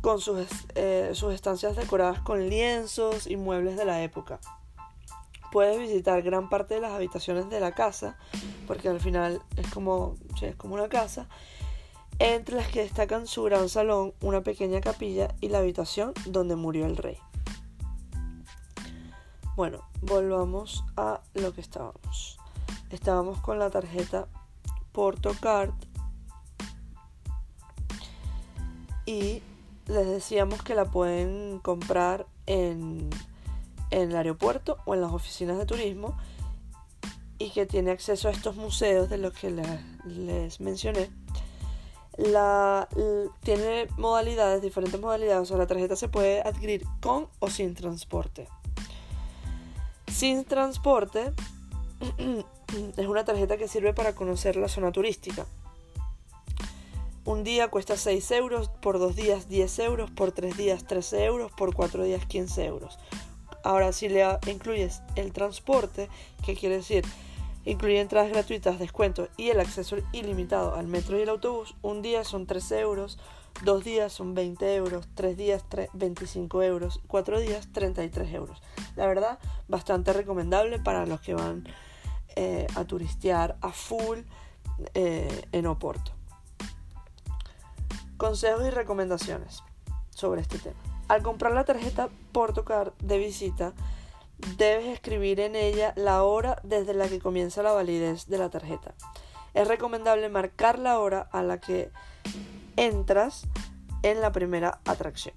con 0.00 0.20
sus, 0.20 0.48
eh, 0.74 1.10
sus 1.12 1.32
estancias 1.32 1.76
decoradas 1.76 2.18
con 2.22 2.48
lienzos 2.48 3.28
y 3.28 3.36
muebles 3.36 3.76
de 3.76 3.84
la 3.84 4.02
época 4.02 4.40
puedes 5.52 5.78
visitar 5.78 6.20
gran 6.22 6.48
parte 6.48 6.74
de 6.74 6.80
las 6.80 6.90
habitaciones 6.90 7.48
de 7.48 7.60
la 7.60 7.72
casa, 7.72 8.18
porque 8.66 8.88
al 8.88 9.00
final 9.00 9.40
es 9.56 9.68
como, 9.68 10.16
es 10.42 10.56
como 10.56 10.74
una 10.74 10.88
casa, 10.88 11.28
entre 12.18 12.56
las 12.56 12.66
que 12.68 12.82
destacan 12.82 13.28
su 13.28 13.44
gran 13.44 13.68
salón, 13.68 14.12
una 14.20 14.42
pequeña 14.42 14.80
capilla 14.80 15.34
y 15.40 15.48
la 15.48 15.60
habitación 15.60 16.12
donde 16.26 16.56
murió 16.56 16.84
el 16.84 16.96
rey. 16.96 17.16
Bueno, 19.56 19.80
volvamos 20.02 20.84
a 20.98 21.22
lo 21.32 21.54
que 21.54 21.62
estábamos. 21.62 22.38
Estábamos 22.90 23.40
con 23.40 23.58
la 23.58 23.70
tarjeta 23.70 24.28
Portocard 24.92 25.70
y 29.06 29.42
les 29.86 30.06
decíamos 30.06 30.62
que 30.62 30.74
la 30.74 30.84
pueden 30.84 31.58
comprar 31.60 32.26
en, 32.44 33.08
el 33.90 34.14
aeropuerto 34.14 34.76
o 34.84 34.94
en 34.94 35.00
las 35.00 35.12
oficinas 35.12 35.56
de 35.56 35.64
turismo 35.64 36.18
y 37.38 37.48
que 37.48 37.64
tiene 37.64 37.92
acceso 37.92 38.28
a 38.28 38.32
estos 38.32 38.56
museos 38.56 39.08
de 39.08 39.16
los 39.16 39.32
que 39.32 39.50
les, 40.04 40.60
mencioné. 40.60 41.08
La, 42.18 42.88
tiene 43.40 43.88
modalidades, 43.96 44.60
diferentes 44.60 45.00
modalidades, 45.00 45.44
o 45.44 45.46
sea, 45.46 45.56
la 45.56 45.66
tarjeta 45.66 45.96
se 45.96 46.08
puede 46.08 46.42
adquirir 46.42 46.84
con 47.00 47.28
o 47.38 47.48
sin 47.48 47.74
transporte. 47.74 48.48
Sin 50.16 50.46
transporte 50.46 51.34
es 52.96 53.06
una 53.06 53.26
tarjeta 53.26 53.58
que 53.58 53.68
sirve 53.68 53.92
para 53.92 54.14
conocer 54.14 54.56
la 54.56 54.66
zona 54.66 54.90
turística. 54.90 55.44
Un 57.26 57.44
día 57.44 57.68
cuesta 57.68 57.98
6 57.98 58.30
euros, 58.30 58.70
por 58.80 58.98
dos 58.98 59.14
días 59.14 59.46
10 59.50 59.78
euros, 59.80 60.10
por 60.10 60.32
tres 60.32 60.56
días 60.56 60.86
13 60.86 61.26
euros, 61.26 61.52
por 61.52 61.74
cuatro 61.74 62.02
días 62.02 62.24
15 62.24 62.64
euros. 62.64 62.98
Ahora, 63.62 63.92
si 63.92 64.08
le 64.08 64.24
incluyes 64.46 65.02
el 65.16 65.34
transporte, 65.34 66.08
¿qué 66.42 66.54
quiere 66.54 66.76
decir? 66.76 67.04
Incluye 67.66 68.00
entradas 68.00 68.30
gratuitas, 68.30 68.78
descuentos 68.78 69.28
y 69.36 69.50
el 69.50 69.60
acceso 69.60 69.98
ilimitado 70.12 70.76
al 70.76 70.86
metro 70.86 71.18
y 71.18 71.22
el 71.22 71.28
autobús. 71.28 71.74
Un 71.82 72.00
día 72.00 72.24
son 72.24 72.46
13 72.46 72.80
euros, 72.80 73.18
dos 73.62 73.84
días 73.84 74.12
son 74.12 74.34
20 74.34 74.74
euros, 74.76 75.08
tres 75.14 75.36
días 75.36 75.64
25 75.92 76.62
euros, 76.62 77.00
cuatro 77.06 77.40
días 77.40 77.68
33 77.72 78.32
euros. 78.34 78.62
La 78.96 79.06
verdad, 79.06 79.38
bastante 79.68 80.12
recomendable 80.12 80.78
para 80.78 81.06
los 81.06 81.20
que 81.20 81.34
van 81.34 81.64
eh, 82.34 82.66
a 82.74 82.84
turistear 82.84 83.56
a 83.60 83.72
full 83.72 84.20
eh, 84.94 85.46
en 85.52 85.66
Oporto. 85.66 86.12
Consejos 88.16 88.66
y 88.66 88.70
recomendaciones 88.70 89.62
sobre 90.10 90.40
este 90.40 90.58
tema. 90.58 90.78
Al 91.08 91.22
comprar 91.22 91.52
la 91.52 91.64
tarjeta 91.64 92.08
Portocard 92.32 92.92
de 92.98 93.18
visita, 93.18 93.72
debes 94.58 94.86
escribir 94.86 95.40
en 95.40 95.56
ella 95.56 95.92
la 95.96 96.22
hora 96.24 96.60
desde 96.62 96.94
la 96.94 97.08
que 97.08 97.20
comienza 97.20 97.62
la 97.62 97.72
validez 97.72 98.26
de 98.26 98.38
la 98.38 98.50
tarjeta. 98.50 98.94
Es 99.54 99.68
recomendable 99.68 100.28
marcar 100.28 100.78
la 100.78 100.98
hora 100.98 101.28
a 101.32 101.42
la 101.42 101.58
que 101.58 101.90
entras 102.76 103.46
en 104.02 104.20
la 104.20 104.32
primera 104.32 104.80
atracción. 104.84 105.34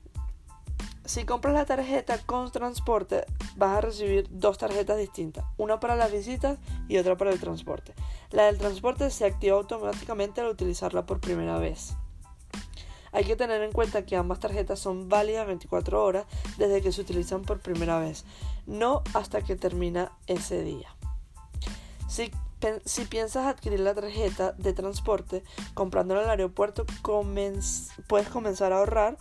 Si 1.05 1.25
compras 1.25 1.55
la 1.55 1.65
tarjeta 1.65 2.19
con 2.19 2.51
transporte, 2.51 3.25
vas 3.55 3.77
a 3.77 3.81
recibir 3.81 4.27
dos 4.29 4.59
tarjetas 4.59 4.95
distintas, 4.97 5.43
una 5.57 5.79
para 5.79 5.95
las 5.95 6.11
visitas 6.11 6.59
y 6.87 6.97
otra 6.97 7.17
para 7.17 7.31
el 7.31 7.39
transporte. 7.39 7.95
La 8.29 8.43
del 8.43 8.59
transporte 8.59 9.09
se 9.09 9.25
activa 9.25 9.57
automáticamente 9.57 10.41
al 10.41 10.49
utilizarla 10.49 11.07
por 11.07 11.19
primera 11.19 11.57
vez. 11.57 11.95
Hay 13.11 13.23
que 13.23 13.35
tener 13.35 13.63
en 13.63 13.71
cuenta 13.71 14.05
que 14.05 14.17
ambas 14.17 14.39
tarjetas 14.39 14.79
son 14.79 15.09
válidas 15.09 15.47
24 15.47 16.03
horas 16.03 16.25
desde 16.59 16.81
que 16.81 16.91
se 16.91 17.01
utilizan 17.01 17.41
por 17.41 17.59
primera 17.59 17.97
vez, 17.97 18.23
no 18.67 19.01
hasta 19.15 19.41
que 19.41 19.55
termina 19.55 20.11
ese 20.27 20.61
día. 20.61 20.95
Si, 22.07 22.31
piensas 23.05 23.45
adquirir 23.45 23.79
la 23.79 23.93
tarjeta 23.93 24.53
de 24.53 24.73
transporte 24.73 25.43
comprándola 25.73 26.21
en 26.21 26.25
el 26.25 26.31
aeropuerto, 26.31 26.85
puedes 28.07 28.29
comenzar 28.29 28.73
a 28.73 28.77
ahorrar 28.77 29.17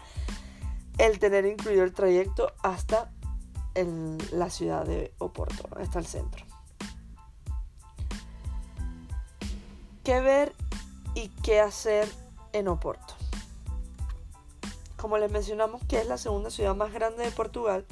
el 0.99 1.19
tener 1.19 1.47
incluido 1.47 1.85
el 1.85 1.93
trayecto 1.93 2.53
hasta 2.63 3.11
la 4.33 4.51
ciudad 4.51 4.85
de 4.85 5.15
Oporto, 5.19 5.69
hasta 5.77 6.01
el 6.01 6.07
centro. 6.07 6.45
¿Qué 10.03 10.21
ver 10.21 10.53
y 11.15 11.29
qué 11.43 11.61
hacer 11.61 12.09
en 12.53 12.67
Oporto? 12.67 13.15
Como 14.97 15.17
les 15.19 15.31
mencionamos 15.31 15.81
que 15.87 16.01
es 16.01 16.09
la 16.09 16.19
segunda 16.19 16.51
ciudad 16.51 16.75
más 16.75 16.93
grande 16.93 17.25
de 17.25 17.31
Portugal, 17.31 17.87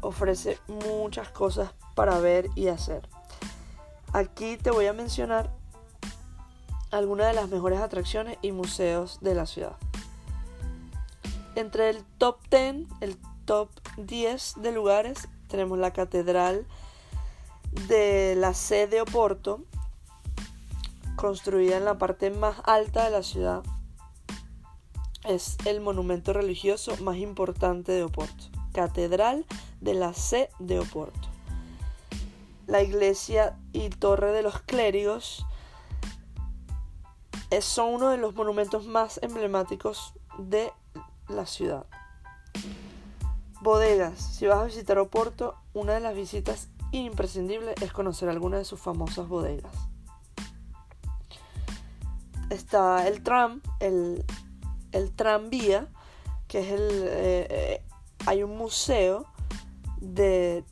ofrece 0.00 0.58
muchas 0.66 1.28
cosas 1.28 1.72
para 1.94 2.18
ver 2.18 2.48
y 2.56 2.66
hacer. 2.68 3.08
Aquí 4.14 4.56
te 4.56 4.70
voy 4.70 4.86
a 4.86 4.92
mencionar 4.92 5.52
algunas 6.92 7.26
de 7.26 7.32
las 7.32 7.48
mejores 7.48 7.80
atracciones 7.80 8.38
y 8.42 8.52
museos 8.52 9.18
de 9.20 9.34
la 9.34 9.44
ciudad. 9.44 9.76
Entre 11.56 11.90
el 11.90 12.04
top 12.18 12.38
10, 12.48 12.86
el 13.00 13.18
top 13.44 13.70
10 13.96 14.54
de 14.58 14.70
lugares, 14.70 15.28
tenemos 15.48 15.78
la 15.78 15.92
Catedral 15.92 16.64
de 17.88 18.36
la 18.36 18.54
sede 18.54 19.00
Oporto, 19.00 19.64
construida 21.16 21.76
en 21.76 21.84
la 21.84 21.98
parte 21.98 22.30
más 22.30 22.58
alta 22.64 23.04
de 23.06 23.10
la 23.10 23.24
ciudad 23.24 23.64
es 25.24 25.56
el 25.64 25.80
monumento 25.80 26.32
religioso 26.32 26.96
más 27.02 27.16
importante 27.16 27.90
de 27.90 28.04
Oporto, 28.04 28.44
Catedral 28.72 29.44
de 29.80 29.94
la 29.94 30.14
C 30.14 30.50
de 30.60 30.78
Oporto. 30.78 31.28
La 32.68 32.80
iglesia 32.80 33.58
y 33.74 33.90
torre 33.90 34.32
de 34.32 34.42
los 34.42 34.62
clérigos 34.62 35.44
son 37.60 37.94
uno 37.94 38.08
de 38.08 38.16
los 38.16 38.34
monumentos 38.34 38.86
más 38.86 39.20
emblemáticos 39.22 40.14
de 40.38 40.72
la 41.28 41.44
ciudad. 41.44 41.84
Bodegas. 43.60 44.18
Si 44.18 44.46
vas 44.46 44.58
a 44.58 44.64
visitar 44.64 44.98
Oporto, 44.98 45.54
una 45.74 45.92
de 45.92 46.00
las 46.00 46.14
visitas 46.14 46.68
imprescindibles 46.90 47.74
es 47.82 47.92
conocer 47.92 48.30
alguna 48.30 48.56
de 48.56 48.64
sus 48.64 48.80
famosas 48.80 49.28
bodegas. 49.28 49.72
Está 52.50 53.06
el 53.06 53.22
tram, 53.22 53.60
el 53.80 54.24
el 54.94 55.10
tranvía, 55.10 55.88
que 56.48 56.60
es 56.60 56.68
el... 56.68 57.04
Eh, 57.06 57.82
hay 58.26 58.42
un 58.42 58.56
museo 58.56 59.26
de... 60.00 60.64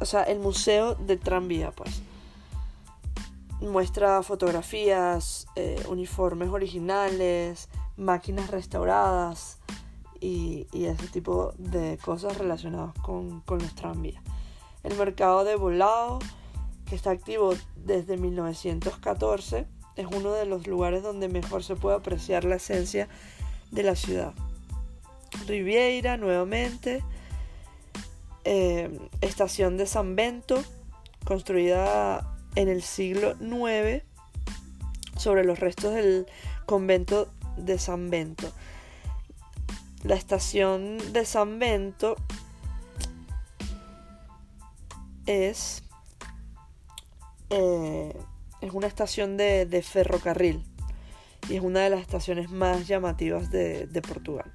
O 0.00 0.04
sea, 0.04 0.24
el 0.24 0.38
museo 0.38 0.94
de 0.96 1.16
tranvía, 1.16 1.70
pues. 1.70 2.02
Muestra 3.60 4.22
fotografías, 4.22 5.46
eh, 5.56 5.82
uniformes 5.88 6.48
originales, 6.50 7.68
máquinas 7.96 8.50
restauradas 8.50 9.58
y, 10.20 10.66
ese 10.72 11.08
tipo 11.08 11.52
de 11.58 11.98
cosas 11.98 12.38
relacionadas 12.38 12.94
con, 13.02 13.40
con 13.40 13.58
los 13.58 13.74
tranvías. 13.74 14.22
El 14.84 14.96
mercado 14.96 15.44
de 15.44 15.56
volado, 15.56 16.20
que 16.86 16.94
está 16.94 17.10
activo 17.10 17.54
desde 17.76 18.16
1914, 18.16 19.66
es 19.96 20.06
uno 20.06 20.32
de 20.32 20.46
los 20.46 20.66
lugares 20.66 21.02
donde 21.02 21.28
mejor 21.28 21.64
se 21.64 21.74
puede 21.74 21.96
apreciar 21.96 22.44
la 22.44 22.56
esencia 22.56 23.08
de 23.72 23.82
la 23.82 23.96
ciudad. 23.96 24.32
Riviera 25.46 26.16
nuevamente, 26.16 27.02
eh, 28.44 29.08
estación 29.20 29.76
de 29.76 29.86
San 29.86 30.16
Bento, 30.16 30.62
construida 31.24 32.37
en 32.58 32.68
el 32.68 32.82
siglo 32.82 33.36
IX 33.40 34.02
sobre 35.16 35.44
los 35.44 35.60
restos 35.60 35.94
del 35.94 36.26
convento 36.66 37.32
de 37.56 37.78
San 37.78 38.10
Bento. 38.10 38.52
La 40.02 40.14
estación 40.14 40.98
de 41.12 41.24
San 41.24 41.58
Bento 41.58 42.16
es 45.26 45.82
eh, 47.50 48.12
es 48.60 48.72
una 48.72 48.88
estación 48.88 49.36
de, 49.36 49.82
ferrocarril 49.82 50.64
y 51.48 51.56
es 51.56 51.62
una 51.62 51.80
de 51.80 51.90
las 51.90 52.00
estaciones 52.00 52.50
más 52.50 52.88
llamativas 52.88 53.50
de, 53.50 54.02
Portugal. 54.06 54.52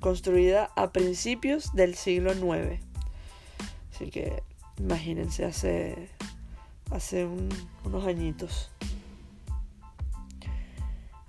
Construida 0.00 0.70
a 0.76 0.92
principios 0.92 1.72
del 1.74 1.94
siglo 1.94 2.32
IX. 2.34 2.80
Así 3.94 4.10
que 4.10 4.42
imagínense 4.78 5.44
hace, 5.44 6.10
hace 6.92 7.26
unos 7.84 8.06
añitos. 8.06 8.70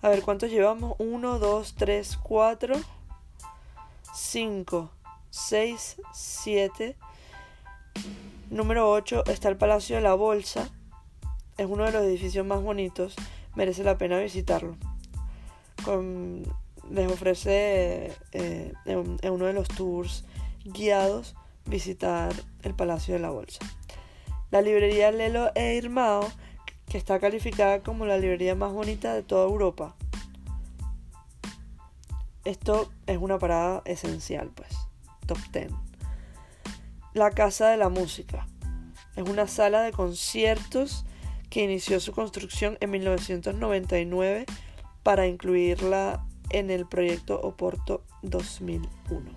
A 0.02 0.10
ver, 0.10 0.22
¿cuántos 0.22 0.50
llevamos? 0.50 0.96
1, 1.00 1.40
2, 1.40 1.76
3, 1.78 2.18
4, 2.22 2.76
5, 4.14 4.92
6, 5.30 6.02
7. 6.14 6.98
Número 8.50 8.92
8 8.92 9.24
está 9.28 9.50
el 9.50 9.58
Palacio 9.58 9.96
de 9.96 10.02
la 10.02 10.14
Bolsa 10.14 10.70
es 11.58 11.68
uno 11.68 11.86
de 11.86 11.92
los 11.92 12.04
edificios 12.04 12.46
más 12.46 12.62
bonitos, 12.62 13.16
merece 13.56 13.84
la 13.84 13.98
pena 13.98 14.20
visitarlo. 14.20 14.76
les 16.90 17.12
ofrece 17.12 18.12
eh, 18.32 18.74
en, 18.86 19.32
uno 19.32 19.46
de 19.46 19.54
los 19.54 19.68
tours 19.68 20.26
guiados 20.66 21.36
visitar 21.66 22.34
el 22.64 22.74
Palacio 22.74 23.14
de 23.14 23.20
la 23.20 23.30
Bolsa. 23.30 23.60
La 24.54 24.62
librería 24.62 25.12
Lelo 25.12 25.52
e 25.56 25.74
Irmao, 25.78 26.32
que 26.88 27.00
está 27.00 27.20
calificada 27.20 27.80
como 27.80 28.06
la 28.06 28.20
librería 28.20 28.54
más 28.54 28.72
bonita 28.72 29.16
de 29.16 29.24
toda 29.24 29.48
Europa. 29.48 29.96
Esto 32.46 32.92
es 33.08 33.18
una 33.18 33.40
parada 33.40 33.82
esencial, 33.86 34.52
pues. 34.54 34.70
Top 35.26 35.40
10. 35.52 35.72
La 37.16 37.32
Casa 37.32 37.70
de 37.70 37.78
la 37.78 37.90
Música. 37.90 38.46
Es 39.16 39.28
una 39.28 39.48
sala 39.48 39.82
de 39.82 39.92
conciertos 39.92 41.04
que 41.50 41.64
inició 41.64 42.00
su 42.00 42.12
construcción 42.12 42.78
en 42.80 42.92
1999 42.92 44.46
para 45.02 45.26
incluirla 45.26 46.28
en 46.52 46.70
el 46.70 46.86
proyecto 46.86 47.42
Oporto 47.42 48.04
2001. 48.22 49.32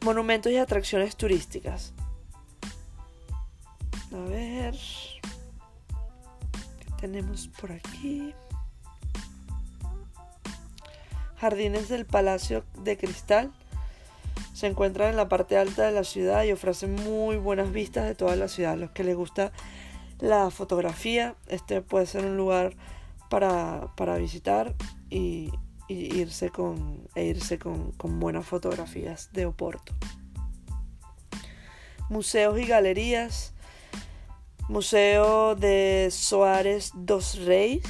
Monumentos 0.00 0.50
y 0.50 0.56
atracciones 0.56 1.16
turísticas. 1.16 1.93
A 4.14 4.28
ver. 4.28 4.74
¿Qué 6.78 6.92
tenemos 7.00 7.48
por 7.60 7.72
aquí? 7.72 8.32
Jardines 11.36 11.88
del 11.88 12.06
Palacio 12.06 12.64
de 12.84 12.96
Cristal. 12.96 13.52
Se 14.52 14.68
encuentran 14.68 15.10
en 15.10 15.16
la 15.16 15.28
parte 15.28 15.58
alta 15.58 15.82
de 15.82 15.92
la 15.92 16.04
ciudad 16.04 16.44
y 16.44 16.52
ofrecen 16.52 16.94
muy 16.94 17.36
buenas 17.36 17.72
vistas 17.72 18.04
de 18.04 18.14
toda 18.14 18.36
la 18.36 18.46
ciudad. 18.46 18.76
Los 18.76 18.92
que 18.92 19.02
les 19.02 19.16
gusta 19.16 19.50
la 20.20 20.50
fotografía, 20.50 21.34
este 21.48 21.82
puede 21.82 22.06
ser 22.06 22.24
un 22.24 22.36
lugar 22.36 22.76
para, 23.28 24.16
visitar 24.16 24.76
y, 25.10 25.50
irse 25.88 26.50
con, 26.50 27.08
e 27.16 27.24
irse 27.24 27.58
con 27.58 28.20
buenas 28.20 28.46
fotografías 28.46 29.32
de 29.32 29.46
Oporto. 29.46 29.92
Museos 32.08 32.56
y 32.60 32.64
galerías. 32.64 33.53
Museo 34.68 35.54
de 35.56 36.08
Soares 36.10 36.92
dos 36.94 37.38
Reis. 37.44 37.82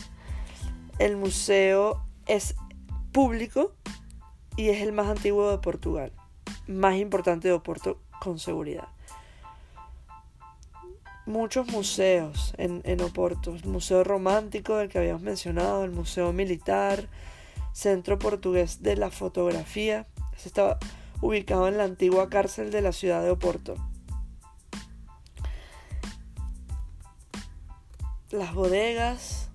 El 0.98 1.16
museo 1.16 2.04
es 2.26 2.56
público 3.12 3.72
y 4.56 4.70
es 4.70 4.82
el 4.82 4.92
más 4.92 5.06
antiguo 5.06 5.52
de 5.52 5.58
Portugal. 5.58 6.12
Más 6.66 6.96
importante 6.96 7.46
de 7.46 7.54
Oporto 7.54 8.00
con 8.20 8.40
seguridad. 8.40 8.88
Muchos 11.26 11.68
museos 11.68 12.54
en, 12.58 12.82
en 12.84 13.00
Oporto. 13.02 13.54
El 13.54 13.66
Museo 13.66 14.02
Romántico 14.02 14.76
del 14.76 14.88
que 14.88 14.98
habíamos 14.98 15.22
mencionado, 15.22 15.84
el 15.84 15.92
Museo 15.92 16.32
Militar, 16.32 17.08
Centro 17.72 18.18
Portugués 18.18 18.82
de 18.82 18.96
la 18.96 19.10
Fotografía. 19.10 20.06
Se 20.36 20.48
estaba 20.48 20.78
ubicado 21.20 21.68
en 21.68 21.78
la 21.78 21.84
antigua 21.84 22.28
cárcel 22.28 22.72
de 22.72 22.82
la 22.82 22.90
ciudad 22.90 23.22
de 23.22 23.30
Oporto. 23.30 23.76
Las 28.34 28.52
bodegas, 28.52 29.48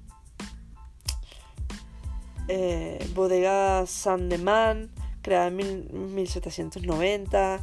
eh, 2.48 3.06
bodega 3.14 3.86
Sandeman, 3.86 4.90
creada 5.22 5.48
en 5.48 6.16
1790, 6.16 7.60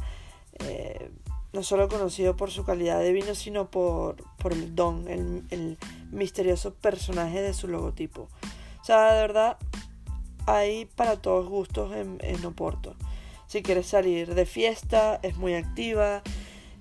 eh, 0.59 1.09
no 1.53 1.63
solo 1.63 1.89
conocido 1.89 2.35
por 2.35 2.51
su 2.51 2.63
calidad 2.63 2.99
de 2.99 3.13
vino, 3.13 3.33
sino 3.33 3.71
por, 3.71 4.17
el 4.51 4.75
don, 4.75 5.07
el, 5.07 5.77
misterioso 6.11 6.73
personaje 6.75 7.41
de 7.41 7.53
su 7.53 7.67
logotipo. 7.67 8.29
O 8.79 8.85
sea, 8.85 9.13
de 9.13 9.21
verdad, 9.21 9.57
hay 10.45 10.85
para 10.85 11.19
todos 11.19 11.49
gustos 11.49 11.91
en, 11.95 12.45
Oporto. 12.45 12.95
Si 13.47 13.63
quieres 13.63 13.87
salir 13.87 14.35
de 14.35 14.45
fiesta, 14.45 15.19
es 15.23 15.37
muy 15.37 15.55
activa, 15.55 16.21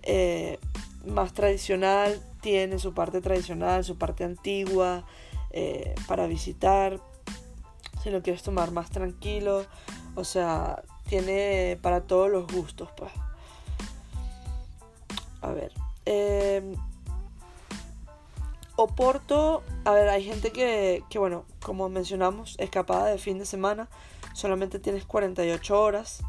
eh, 0.02 0.58
más 1.06 1.32
tradicional, 1.32 2.20
tiene 2.46 2.78
su 2.78 2.94
parte 2.94 3.20
tradicional, 3.20 3.82
su 3.82 3.98
parte 3.98 4.22
antigua 4.22 5.04
eh, 5.50 5.96
para 6.06 6.28
visitar. 6.28 7.00
Si 8.00 8.08
lo 8.08 8.22
quieres 8.22 8.44
tomar 8.44 8.70
más 8.70 8.88
tranquilo, 8.88 9.66
o 10.14 10.22
sea, 10.22 10.84
tiene 11.08 11.76
para 11.82 12.02
todos 12.02 12.30
los 12.30 12.46
gustos, 12.46 12.88
pues. 12.96 13.10
A 15.40 15.50
ver. 15.50 15.72
Eh, 16.04 16.72
Oporto, 18.76 19.64
a 19.84 19.90
ver, 19.90 20.08
hay 20.08 20.22
gente 20.22 20.52
que, 20.52 21.02
que, 21.10 21.18
bueno, 21.18 21.46
como 21.60 21.88
mencionamos, 21.88 22.54
escapada 22.60 23.06
de 23.06 23.18
fin 23.18 23.40
de 23.40 23.46
semana, 23.46 23.88
solamente 24.34 24.78
tienes 24.78 25.04
48 25.04 25.82
horas, 25.82 26.22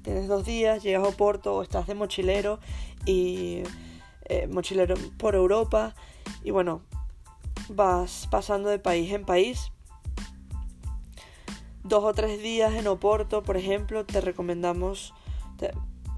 tienes 0.00 0.28
dos 0.28 0.46
días, 0.46 0.82
llegas 0.82 1.04
a 1.04 1.08
Oporto 1.08 1.54
o 1.56 1.62
estás 1.62 1.86
de 1.86 1.94
mochilero 1.94 2.58
y 3.04 3.64
eh, 4.28 4.46
mochilero 4.46 4.94
por 5.18 5.34
Europa 5.34 5.94
y 6.42 6.50
bueno, 6.50 6.82
vas 7.68 8.28
pasando 8.30 8.68
de 8.68 8.78
país 8.78 9.12
en 9.12 9.24
país. 9.24 9.72
Dos 11.82 12.02
o 12.04 12.12
tres 12.14 12.42
días 12.42 12.74
en 12.74 12.88
Oporto, 12.88 13.42
por 13.42 13.56
ejemplo, 13.56 14.04
te 14.04 14.20
recomendamos 14.20 15.14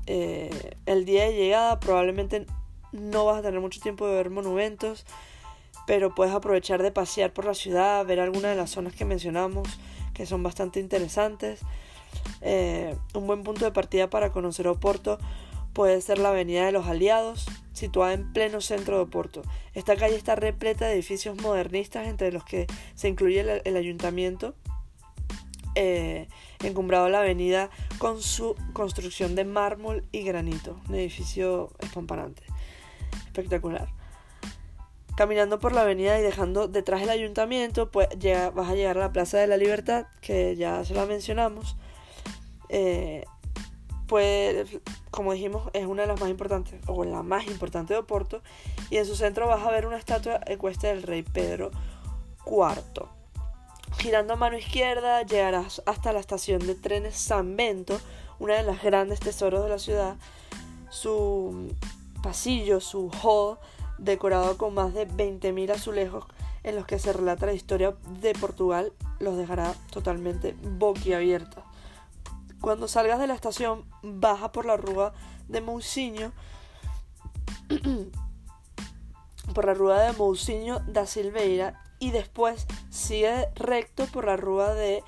eh, 0.06 0.76
el 0.86 1.04
día 1.04 1.24
de 1.24 1.34
llegada. 1.34 1.78
Probablemente 1.80 2.46
no 2.92 3.26
vas 3.26 3.38
a 3.38 3.42
tener 3.42 3.60
mucho 3.60 3.80
tiempo 3.80 4.06
de 4.06 4.14
ver 4.14 4.30
monumentos, 4.30 5.04
pero 5.86 6.14
puedes 6.14 6.34
aprovechar 6.34 6.82
de 6.82 6.90
pasear 6.90 7.32
por 7.32 7.44
la 7.44 7.54
ciudad, 7.54 8.06
ver 8.06 8.20
algunas 8.20 8.52
de 8.52 8.56
las 8.56 8.70
zonas 8.70 8.94
que 8.94 9.04
mencionamos, 9.04 9.68
que 10.14 10.24
son 10.24 10.42
bastante 10.42 10.80
interesantes. 10.80 11.60
Eh, 12.40 12.96
un 13.14 13.26
buen 13.26 13.42
punto 13.42 13.66
de 13.66 13.70
partida 13.70 14.08
para 14.08 14.32
conocer 14.32 14.66
Oporto 14.68 15.18
puede 15.74 16.00
ser 16.00 16.18
la 16.18 16.30
Avenida 16.30 16.64
de 16.64 16.72
los 16.72 16.86
Aliados, 16.86 17.46
situada 17.78 18.12
en 18.12 18.32
pleno 18.32 18.60
centro 18.60 18.96
de 18.96 19.02
Oporto. 19.02 19.42
Esta 19.74 19.96
calle 19.96 20.16
está 20.16 20.34
repleta 20.34 20.86
de 20.86 20.94
edificios 20.94 21.40
modernistas, 21.40 22.06
entre 22.06 22.32
los 22.32 22.44
que 22.44 22.66
se 22.94 23.08
incluye 23.08 23.40
el, 23.64 23.76
ayuntamiento, 23.76 24.54
eh, 25.74 26.28
encumbrado 26.62 27.08
la 27.08 27.20
avenida 27.20 27.70
con 27.98 28.20
su 28.20 28.56
construcción 28.72 29.34
de 29.34 29.44
mármol 29.44 30.04
y 30.12 30.22
granito, 30.22 30.80
un 30.88 30.96
edificio 30.96 31.70
espamparante, 31.78 32.42
espectacular. 33.26 33.88
Caminando 35.16 35.58
por 35.58 35.72
la 35.72 35.82
avenida 35.82 36.18
y 36.18 36.22
dejando 36.22 36.68
detrás 36.68 37.02
el 37.02 37.10
ayuntamiento, 37.10 37.90
pues 37.90 38.08
vas 38.54 38.68
a 38.70 38.74
llegar 38.74 38.98
a 38.98 39.00
la 39.00 39.12
Plaza 39.12 39.38
de 39.38 39.48
la 39.48 39.56
Libertad, 39.56 40.06
que 40.20 40.54
ya 40.54 40.84
se 40.84 40.94
la 40.94 41.06
mencionamos. 41.06 41.76
Eh, 42.68 43.24
pues 44.08 44.66
como 45.10 45.34
dijimos 45.34 45.70
es 45.74 45.86
una 45.86 46.02
de 46.02 46.08
las 46.08 46.20
más 46.20 46.30
importantes 46.30 46.80
o 46.86 47.04
la 47.04 47.22
más 47.22 47.46
importante 47.46 47.92
de 47.92 48.00
Oporto 48.00 48.42
y 48.90 48.96
en 48.96 49.06
su 49.06 49.14
centro 49.14 49.46
vas 49.46 49.64
a 49.64 49.70
ver 49.70 49.86
una 49.86 49.98
estatua 49.98 50.40
ecuestre 50.46 50.88
del 50.88 51.02
rey 51.02 51.22
Pedro 51.22 51.70
IV. 52.46 53.06
Girando 53.98 54.32
a 54.34 54.36
mano 54.36 54.56
izquierda 54.56 55.22
llegarás 55.22 55.82
hasta 55.86 56.12
la 56.12 56.20
estación 56.20 56.66
de 56.66 56.74
trenes 56.74 57.16
San 57.16 57.56
Bento, 57.56 58.00
una 58.38 58.54
de 58.54 58.62
las 58.62 58.82
grandes 58.82 59.20
tesoros 59.20 59.62
de 59.62 59.68
la 59.68 59.78
ciudad. 59.78 60.16
Su 60.90 61.74
pasillo, 62.22 62.80
su 62.80 63.10
hall, 63.22 63.58
decorado 63.98 64.56
con 64.56 64.74
más 64.74 64.94
de 64.94 65.06
20.000 65.08 65.72
azulejos 65.72 66.24
en 66.62 66.76
los 66.76 66.86
que 66.86 66.98
se 66.98 67.12
relata 67.12 67.46
la 67.46 67.52
historia 67.52 67.94
de 68.20 68.32
Portugal, 68.34 68.92
los 69.20 69.36
dejará 69.36 69.74
totalmente 69.90 70.54
boquiabiertos. 70.78 71.64
Cuando 72.60 72.88
salgas 72.88 73.18
de 73.18 73.26
la 73.26 73.34
estación, 73.34 73.84
baja 74.02 74.52
por 74.52 74.66
la 74.66 74.76
rúa 74.76 75.12
de 75.48 75.60
Mousinho, 75.60 76.32
por 79.54 79.64
la 79.64 79.74
rúa 79.74 80.00
de 80.00 80.12
Mousinho 80.12 80.80
da 80.86 81.06
Silveira 81.06 81.82
y 81.98 82.10
después 82.10 82.66
sigue 82.90 83.48
recto 83.54 84.06
por 84.06 84.26
la 84.26 84.36
rúa 84.36 84.74
de 84.74 85.02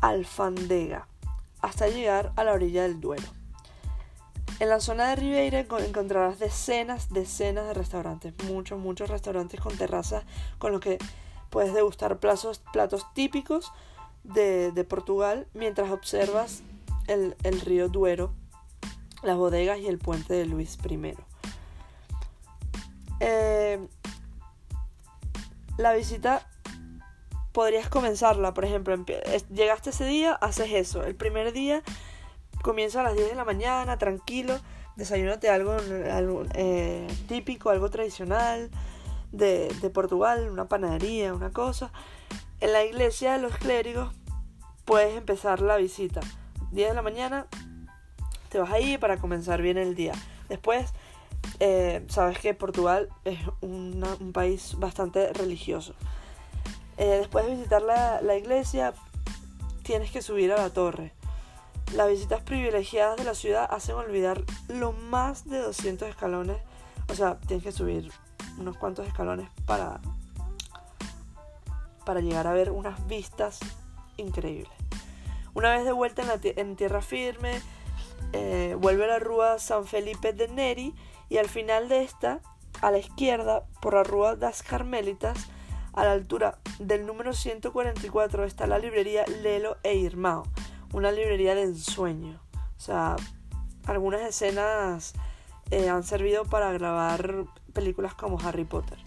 Alfandega 0.00 1.08
hasta 1.60 1.88
llegar 1.88 2.32
a 2.36 2.44
la 2.44 2.52
orilla 2.52 2.82
del 2.82 3.00
Duero. 3.00 3.26
En 4.60 4.68
la 4.68 4.78
zona 4.78 5.08
de 5.08 5.16
Ribeira 5.16 5.58
encontrarás 5.60 6.38
decenas, 6.38 7.12
decenas 7.12 7.66
de 7.66 7.74
restaurantes, 7.74 8.34
muchos, 8.44 8.78
muchos 8.78 9.10
restaurantes 9.10 9.60
con 9.60 9.76
terrazas 9.76 10.24
con 10.58 10.72
los 10.72 10.80
que 10.80 10.98
puedes 11.50 11.74
degustar 11.74 12.18
platos, 12.18 12.62
platos 12.72 13.06
típicos 13.14 13.72
de, 14.24 14.86
Portugal 14.88 15.46
mientras 15.54 15.90
observas 15.90 16.62
el, 17.06 17.60
río 17.60 17.88
Duero, 17.88 18.32
las 19.22 19.36
bodegas 19.36 19.78
y 19.78 19.86
el 19.86 19.98
puente 19.98 20.34
de 20.34 20.46
Luis 20.46 20.78
I. 20.88 21.14
Eh, 23.20 23.86
la 25.76 25.92
visita 25.92 26.46
podrías 27.52 27.88
comenzarla, 27.88 28.52
por 28.54 28.64
ejemplo, 28.64 28.96
llegaste 29.52 29.90
ese 29.90 30.04
día, 30.06 30.32
haces 30.34 30.72
eso. 30.72 31.04
El 31.04 31.14
primer 31.14 31.52
día 31.52 31.82
comienza 32.62 33.00
a 33.00 33.04
las 33.04 33.14
10 33.14 33.28
de 33.28 33.34
la 33.34 33.44
mañana, 33.44 33.98
tranquilo, 33.98 34.58
desayúnate 34.96 35.48
algo, 35.50 35.76
eh, 36.54 37.06
típico, 37.28 37.70
algo 37.70 37.90
tradicional 37.90 38.70
de, 39.32 39.68
de 39.80 39.90
Portugal, 39.90 40.48
una 40.50 40.66
panadería, 40.66 41.34
una 41.34 41.50
cosa. 41.50 41.92
En 42.60 42.72
la 42.72 42.84
iglesia 42.84 43.32
de 43.32 43.38
los 43.38 43.56
clérigos 43.56 44.14
puedes 44.84 45.16
empezar 45.16 45.60
la 45.60 45.76
visita. 45.76 46.20
10 46.72 46.88
de 46.88 46.94
la 46.94 47.02
mañana 47.02 47.46
te 48.48 48.58
vas 48.58 48.70
ahí 48.70 48.98
para 48.98 49.18
comenzar 49.18 49.62
bien 49.62 49.78
el 49.78 49.94
día. 49.94 50.12
Después 50.48 50.92
eh, 51.60 52.04
sabes 52.08 52.38
que 52.38 52.54
Portugal 52.54 53.08
es 53.24 53.38
un 53.60 54.32
país 54.32 54.76
bastante 54.78 55.32
religioso. 55.32 55.94
Eh, 56.96 57.18
después 57.18 57.46
de 57.46 57.56
visitar 57.56 57.82
la, 57.82 58.36
iglesia, 58.36 58.94
tienes 59.82 60.10
que 60.10 60.22
subir 60.22 60.52
a 60.52 60.56
la 60.56 60.70
torre. 60.70 61.12
Las 61.94 62.08
visitas 62.08 62.40
privilegiadas 62.42 63.16
de 63.16 63.24
la 63.24 63.34
ciudad 63.34 63.68
hacen 63.70 63.96
olvidar 63.96 64.42
lo 64.68 64.92
más 64.92 65.48
de 65.48 65.58
200 65.58 66.08
escalones. 66.08 66.56
O 67.08 67.14
sea, 67.14 67.38
tienes 67.40 67.64
que 67.64 67.72
subir 67.72 68.10
unos 68.58 68.76
cuantos 68.76 69.06
escalones 69.06 69.48
para, 69.66 70.00
para 72.04 72.20
llegar 72.20 72.46
a 72.46 72.52
ver 72.52 72.70
unas 72.70 73.06
vistas 73.06 73.60
increíbles. 74.16 74.72
Una 75.54 75.70
vez 75.70 75.84
de 75.84 75.92
vuelta 75.92 76.22
en, 76.42 76.76
tierra 76.76 77.00
firme, 77.00 77.60
eh, 78.32 78.76
vuelve 78.78 79.04
a 79.04 79.08
la 79.08 79.18
rúa 79.18 79.58
San 79.58 79.86
Felipe 79.86 80.32
de 80.32 80.48
Neri 80.48 80.94
y 81.28 81.38
al 81.38 81.48
final 81.48 81.88
de 81.88 82.02
esta, 82.02 82.40
a 82.80 82.90
la 82.90 82.98
izquierda, 82.98 83.64
por 83.80 83.94
la 83.94 84.02
rúa 84.02 84.36
Das 84.36 84.62
Carmelitas, 84.62 85.48
a 85.92 86.04
la 86.04 86.12
altura 86.12 86.58
del 86.80 87.06
número 87.06 87.32
144 87.32 88.44
está 88.44 88.66
la 88.66 88.78
librería 88.78 89.24
Lelo 89.42 89.76
e 89.84 89.94
Irmao, 89.94 90.42
una 90.92 91.12
librería 91.12 91.54
de 91.54 91.62
ensueño. 91.62 92.40
O 92.76 92.80
sea, 92.80 93.14
algunas 93.86 94.22
escenas 94.22 95.14
eh, 95.70 95.88
han 95.88 96.02
servido 96.02 96.44
para 96.44 96.72
grabar 96.72 97.44
películas 97.72 98.14
como 98.14 98.38
Harry 98.40 98.64
Potter. 98.64 98.98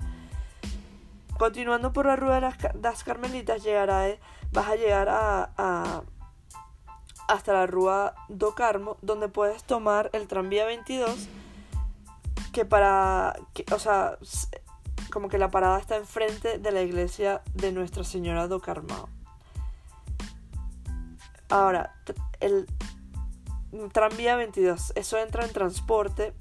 Continuando 1.38 1.94
por 1.94 2.08
la 2.08 2.16
rueda 2.16 2.36
de 2.36 2.82
las, 2.82 3.04
Carmelitas, 3.04 3.64
llegará, 3.64 4.08
vas 4.52 4.68
a 4.68 4.76
llegar 4.76 5.08
a, 5.10 6.02
hasta 7.28 7.54
la 7.54 7.68
Rúa 7.68 8.16
do 8.28 8.56
Carmo, 8.56 8.98
donde 9.02 9.28
puedes 9.28 9.64
tomar 9.64 10.10
el 10.14 10.28
tranvía 10.28 10.66
22, 10.66 11.28
que 12.52 12.66
para, 12.66 13.36
o 13.72 13.80
sea, 13.80 14.18
como 15.12 15.30
que 15.30 15.38
la 15.38 15.52
parada 15.52 15.80
está 15.80 15.96
enfrente 15.96 16.58
de 16.58 16.72
la 16.72 16.82
iglesia 16.82 17.44
de 17.54 17.72
Nuestra 17.72 18.04
Señora 18.04 18.48
do 18.48 18.60
Carmo. 18.60 19.08
Ahora, 21.50 21.94
el 22.40 22.66
tranvía 23.92 24.36
22, 24.36 24.94
eso 24.96 25.18
entra 25.20 25.46
en 25.46 25.54
transporte, 25.54 26.34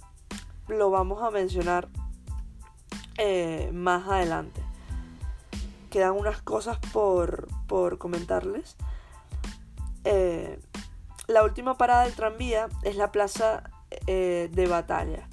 lo 0.69 0.91
vamos 0.91 1.23
a 1.23 1.31
mencionar 1.31 1.89
eh, 3.19 3.71
más 3.73 4.09
adelante. 4.09 4.66
Quedan 5.91 6.13
unas 6.13 6.43
cosas 6.43 6.79
por, 6.93 7.49
por 7.67 7.99
comentarles. 7.99 8.77
Eh, 10.05 10.61
la 11.27 11.43
última 11.43 11.77
parada 11.77 12.05
del 12.05 12.15
tranvía 12.15 12.69
es 12.83 12.97
la 12.97 13.11
plaza 13.13 13.71
eh, 14.07 14.49
de 14.53 14.67
batalla, 14.67 15.29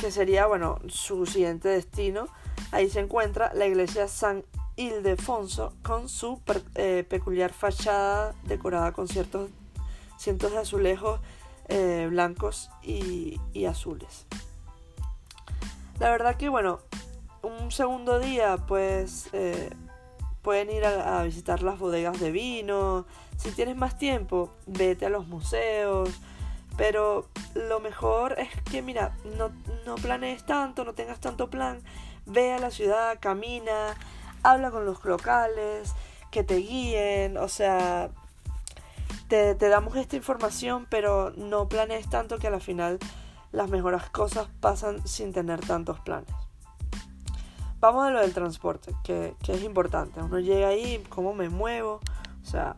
que 0.00 0.10
sería, 0.10 0.46
bueno, 0.46 0.78
su 0.88 1.26
siguiente 1.26 1.68
destino. 1.68 2.28
Ahí 2.72 2.90
se 2.90 3.00
encuentra 3.00 3.52
la 3.54 3.66
iglesia 3.66 4.08
San 4.08 4.44
Ildefonso 4.76 5.74
con 5.82 6.08
su 6.08 6.42
peculiar 7.08 7.52
fachada 7.52 8.34
decorada 8.44 8.92
con 8.92 9.08
ciertos 9.08 9.50
cientos 10.18 10.52
de 10.52 10.58
azulejos 10.58 11.20
blancos 12.10 12.70
y 12.82 13.64
azules. 13.66 14.26
La 15.98 16.10
verdad 16.10 16.36
que 16.36 16.48
bueno, 16.50 16.80
un 17.42 17.70
segundo 17.70 18.18
día 18.18 18.56
pues 18.66 19.28
eh, 19.32 19.70
pueden 20.42 20.70
ir 20.70 20.84
a, 20.84 21.22
visitar 21.24 21.62
las 21.62 21.78
bodegas 21.78 22.20
de 22.20 22.30
vino. 22.30 23.04
Si 23.36 23.50
tienes 23.50 23.76
más 23.76 23.98
tiempo, 23.98 24.52
vete 24.66 25.06
a 25.06 25.10
los 25.10 25.26
museos. 25.26 26.10
Pero 26.76 27.26
lo 27.54 27.80
mejor 27.80 28.38
es 28.38 28.48
que, 28.70 28.80
mira, 28.80 29.16
no, 29.36 29.50
no 29.84 29.96
planees 29.96 30.46
tanto, 30.46 30.84
no 30.84 30.94
tengas 30.94 31.20
tanto 31.20 31.50
plan. 31.50 31.82
Ve 32.26 32.52
a 32.52 32.58
la 32.58 32.70
ciudad, 32.70 33.18
camina, 33.18 33.96
habla 34.44 34.70
con 34.70 34.84
los 34.84 35.04
locales, 35.04 35.94
que 36.30 36.44
te 36.44 36.56
guíen. 36.56 37.38
O 37.38 37.48
sea, 37.48 38.10
te, 39.26 39.56
te 39.56 39.68
damos 39.68 39.96
esta 39.96 40.14
información, 40.14 40.86
pero 40.88 41.32
no 41.36 41.68
planees 41.68 42.08
tanto 42.08 42.38
que 42.38 42.46
a 42.46 42.50
la 42.50 42.60
final 42.60 43.00
las 43.50 43.68
mejores 43.68 44.08
cosas 44.10 44.48
pasan 44.60 45.04
sin 45.08 45.32
tener 45.32 45.58
tantos 45.58 45.98
planes. 45.98 46.45
Vamos 47.78 48.06
a 48.06 48.10
lo 48.10 48.20
del 48.20 48.32
transporte, 48.32 48.94
que, 49.04 49.34
es 49.46 49.62
importante. 49.62 50.20
Uno 50.20 50.38
llega 50.38 50.68
ahí, 50.68 51.04
cómo 51.08 51.34
me 51.34 51.48
muevo, 51.48 52.00
o 52.42 52.46
sea... 52.46 52.76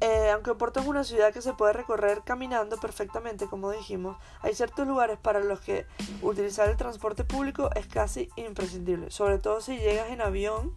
Eh, 0.00 0.30
aunque 0.30 0.50
Oporto 0.50 0.78
es 0.78 0.86
una 0.86 1.02
ciudad 1.02 1.32
que 1.32 1.42
se 1.42 1.54
puede 1.54 1.72
recorrer 1.72 2.22
caminando 2.24 2.78
perfectamente, 2.78 3.46
como 3.46 3.72
dijimos, 3.72 4.16
hay 4.42 4.54
ciertos 4.54 4.86
lugares 4.86 5.18
para 5.18 5.40
los 5.40 5.58
que 5.58 5.86
utilizar 6.22 6.68
el 6.68 6.76
transporte 6.76 7.24
público 7.24 7.68
es 7.74 7.88
casi 7.88 8.28
imprescindible, 8.36 9.10
sobre 9.10 9.38
todo 9.38 9.60
si 9.60 9.76
llegas 9.76 10.10
en 10.10 10.20
avión 10.20 10.72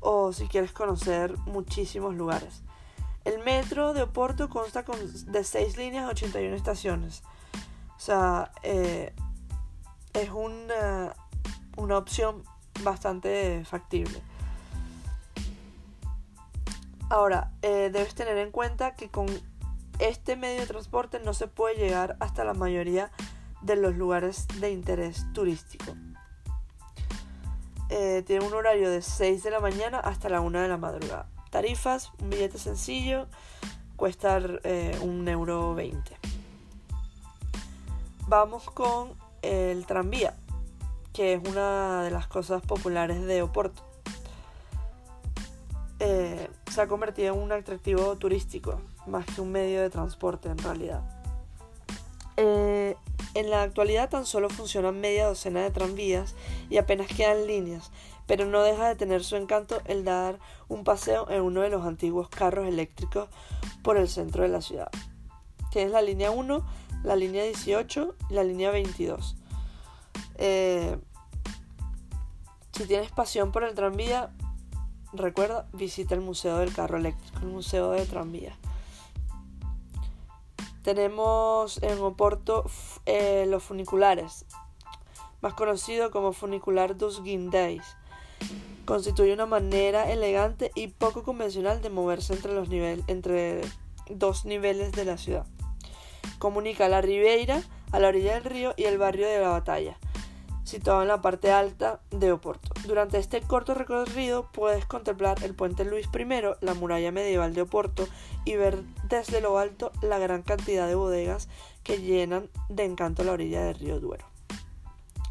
o 0.00 0.32
si 0.32 0.48
quieres 0.48 0.72
conocer 0.72 1.36
muchísimos 1.40 2.14
lugares. 2.14 2.62
El 3.26 3.44
metro 3.44 3.92
de 3.92 4.02
Oporto 4.02 4.48
consta 4.48 4.82
con, 4.82 4.96
de 5.30 5.44
6 5.44 5.76
líneas 5.76 6.08
81 6.08 6.56
estaciones. 6.56 7.22
O 7.98 8.00
sea, 8.00 8.50
eh, 8.62 9.12
es 10.22 10.30
una, 10.30 11.14
una 11.76 11.98
opción 11.98 12.42
bastante 12.82 13.64
factible. 13.64 14.20
Ahora, 17.08 17.52
eh, 17.62 17.90
debes 17.92 18.14
tener 18.14 18.36
en 18.38 18.50
cuenta 18.50 18.94
que 18.94 19.08
con 19.08 19.26
este 19.98 20.36
medio 20.36 20.60
de 20.60 20.66
transporte 20.66 21.20
no 21.20 21.32
se 21.34 21.48
puede 21.48 21.76
llegar 21.76 22.16
hasta 22.20 22.44
la 22.44 22.54
mayoría 22.54 23.10
de 23.62 23.76
los 23.76 23.94
lugares 23.94 24.46
de 24.60 24.70
interés 24.70 25.24
turístico. 25.32 25.94
Eh, 27.88 28.22
tiene 28.26 28.44
un 28.44 28.52
horario 28.52 28.90
de 28.90 29.00
6 29.00 29.42
de 29.42 29.50
la 29.50 29.60
mañana 29.60 29.98
hasta 29.98 30.28
la 30.28 30.40
1 30.40 30.60
de 30.60 30.68
la 30.68 30.76
madrugada. 30.76 31.28
Tarifas, 31.50 32.12
un 32.20 32.28
billete 32.28 32.58
sencillo, 32.58 33.26
cuesta 33.96 34.38
eh, 34.64 34.98
un 35.00 35.26
euro 35.28 35.74
20. 35.74 36.16
Vamos 38.26 38.68
con 38.70 39.17
el 39.42 39.86
tranvía, 39.86 40.34
que 41.12 41.34
es 41.34 41.48
una 41.48 42.02
de 42.02 42.10
las 42.10 42.26
cosas 42.26 42.62
populares 42.62 43.24
de 43.24 43.42
Oporto. 43.42 43.82
Eh, 46.00 46.48
se 46.70 46.80
ha 46.80 46.86
convertido 46.86 47.34
en 47.34 47.40
un 47.40 47.52
atractivo 47.52 48.16
turístico, 48.16 48.80
más 49.06 49.26
que 49.26 49.40
un 49.40 49.50
medio 49.50 49.80
de 49.80 49.90
transporte 49.90 50.48
en 50.48 50.58
realidad. 50.58 51.02
Eh, 52.36 52.94
en 53.34 53.50
la 53.50 53.62
actualidad 53.62 54.08
tan 54.08 54.26
solo 54.26 54.48
funcionan 54.48 55.00
media 55.00 55.26
docena 55.26 55.62
de 55.62 55.70
tranvías 55.70 56.34
y 56.70 56.76
apenas 56.76 57.08
quedan 57.08 57.46
líneas, 57.46 57.90
pero 58.26 58.46
no 58.46 58.62
deja 58.62 58.88
de 58.88 58.94
tener 58.94 59.24
su 59.24 59.36
encanto 59.36 59.80
el 59.86 60.04
dar 60.04 60.38
un 60.68 60.84
paseo 60.84 61.28
en 61.30 61.42
uno 61.42 61.62
de 61.62 61.70
los 61.70 61.84
antiguos 61.84 62.28
carros 62.28 62.68
eléctricos 62.68 63.28
por 63.82 63.96
el 63.96 64.08
centro 64.08 64.42
de 64.42 64.50
la 64.50 64.60
ciudad. 64.60 64.90
Tienes 65.70 65.92
la 65.92 66.02
línea 66.02 66.30
1, 66.30 66.64
la 67.02 67.16
línea 67.16 67.44
18 67.44 68.14
y 68.30 68.34
la 68.34 68.44
línea 68.44 68.70
22. 68.70 69.36
Eh, 70.36 70.98
si 72.72 72.86
tienes 72.86 73.10
pasión 73.10 73.52
por 73.52 73.64
el 73.64 73.74
tranvía, 73.74 74.32
recuerda, 75.12 75.66
visita 75.72 76.14
el 76.14 76.20
Museo 76.20 76.58
del 76.58 76.72
Carro 76.72 76.98
Eléctrico, 76.98 77.38
el 77.40 77.48
Museo 77.48 77.90
de 77.90 78.06
Tranvía. 78.06 78.56
Tenemos 80.82 81.82
en 81.82 81.98
Oporto 82.00 82.64
eh, 83.04 83.46
los 83.48 83.62
funiculares, 83.62 84.46
más 85.40 85.54
conocido 85.54 86.10
como 86.10 86.32
funicular 86.32 86.96
dos 86.96 87.22
Guindays 87.22 87.84
constituye 88.88 89.34
una 89.34 89.44
manera 89.44 90.10
elegante 90.10 90.72
y 90.74 90.88
poco 90.88 91.22
convencional 91.22 91.82
de 91.82 91.90
moverse 91.90 92.32
entre, 92.32 92.54
los 92.54 92.70
entre 93.06 93.60
dos 94.08 94.46
niveles 94.46 94.92
de 94.92 95.04
la 95.04 95.18
ciudad. 95.18 95.46
Comunica 96.38 96.88
la 96.88 97.00
Ribeira 97.00 97.62
a 97.92 97.98
la 97.98 98.08
orilla 98.08 98.34
del 98.34 98.44
río 98.44 98.74
y 98.76 98.84
el 98.84 98.98
barrio 98.98 99.26
de 99.26 99.40
la 99.40 99.48
Batalla, 99.48 99.98
situado 100.64 101.02
en 101.02 101.08
la 101.08 101.20
parte 101.20 101.50
alta 101.50 102.00
de 102.10 102.32
Oporto. 102.32 102.68
Durante 102.86 103.18
este 103.18 103.40
corto 103.40 103.74
recorrido 103.74 104.48
puedes 104.52 104.84
contemplar 104.86 105.42
el 105.42 105.54
puente 105.54 105.84
Luis 105.84 106.08
I, 106.14 106.26
la 106.60 106.74
muralla 106.74 107.12
medieval 107.12 107.54
de 107.54 107.62
Oporto 107.62 108.08
y 108.44 108.56
ver 108.56 108.82
desde 109.08 109.40
lo 109.40 109.58
alto 109.58 109.92
la 110.02 110.18
gran 110.18 110.42
cantidad 110.42 110.86
de 110.86 110.94
bodegas 110.94 111.48
que 111.82 112.00
llenan 112.00 112.50
de 112.68 112.84
encanto 112.84 113.24
la 113.24 113.32
orilla 113.32 113.64
del 113.64 113.74
río 113.74 114.00
Duero. 114.00 114.26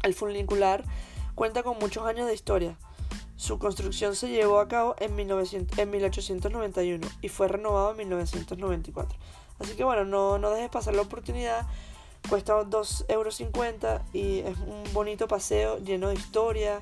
El 0.02 0.14
funicular 0.14 0.84
cuenta 1.34 1.62
con 1.62 1.78
muchos 1.78 2.06
años 2.06 2.26
de 2.26 2.34
historia, 2.34 2.76
su 3.38 3.58
construcción 3.60 4.16
se 4.16 4.28
llevó 4.30 4.58
a 4.58 4.66
cabo 4.66 4.96
en, 4.98 5.14
1891 5.14 7.06
y 7.22 7.28
fue 7.28 7.46
renovado 7.46 7.92
en 7.92 7.98
1994. 7.98 9.16
Así 9.58 9.74
que 9.74 9.84
bueno, 9.84 10.04
no, 10.04 10.38
no 10.38 10.50
dejes 10.50 10.70
pasar 10.70 10.94
la 10.94 11.02
oportunidad. 11.02 11.66
Cuesta 12.28 12.54
2,50 12.54 13.04
euros 13.08 13.40
y 14.12 14.40
es 14.40 14.58
un 14.58 14.84
bonito 14.92 15.28
paseo 15.28 15.78
lleno 15.78 16.08
de 16.08 16.14
historia. 16.14 16.80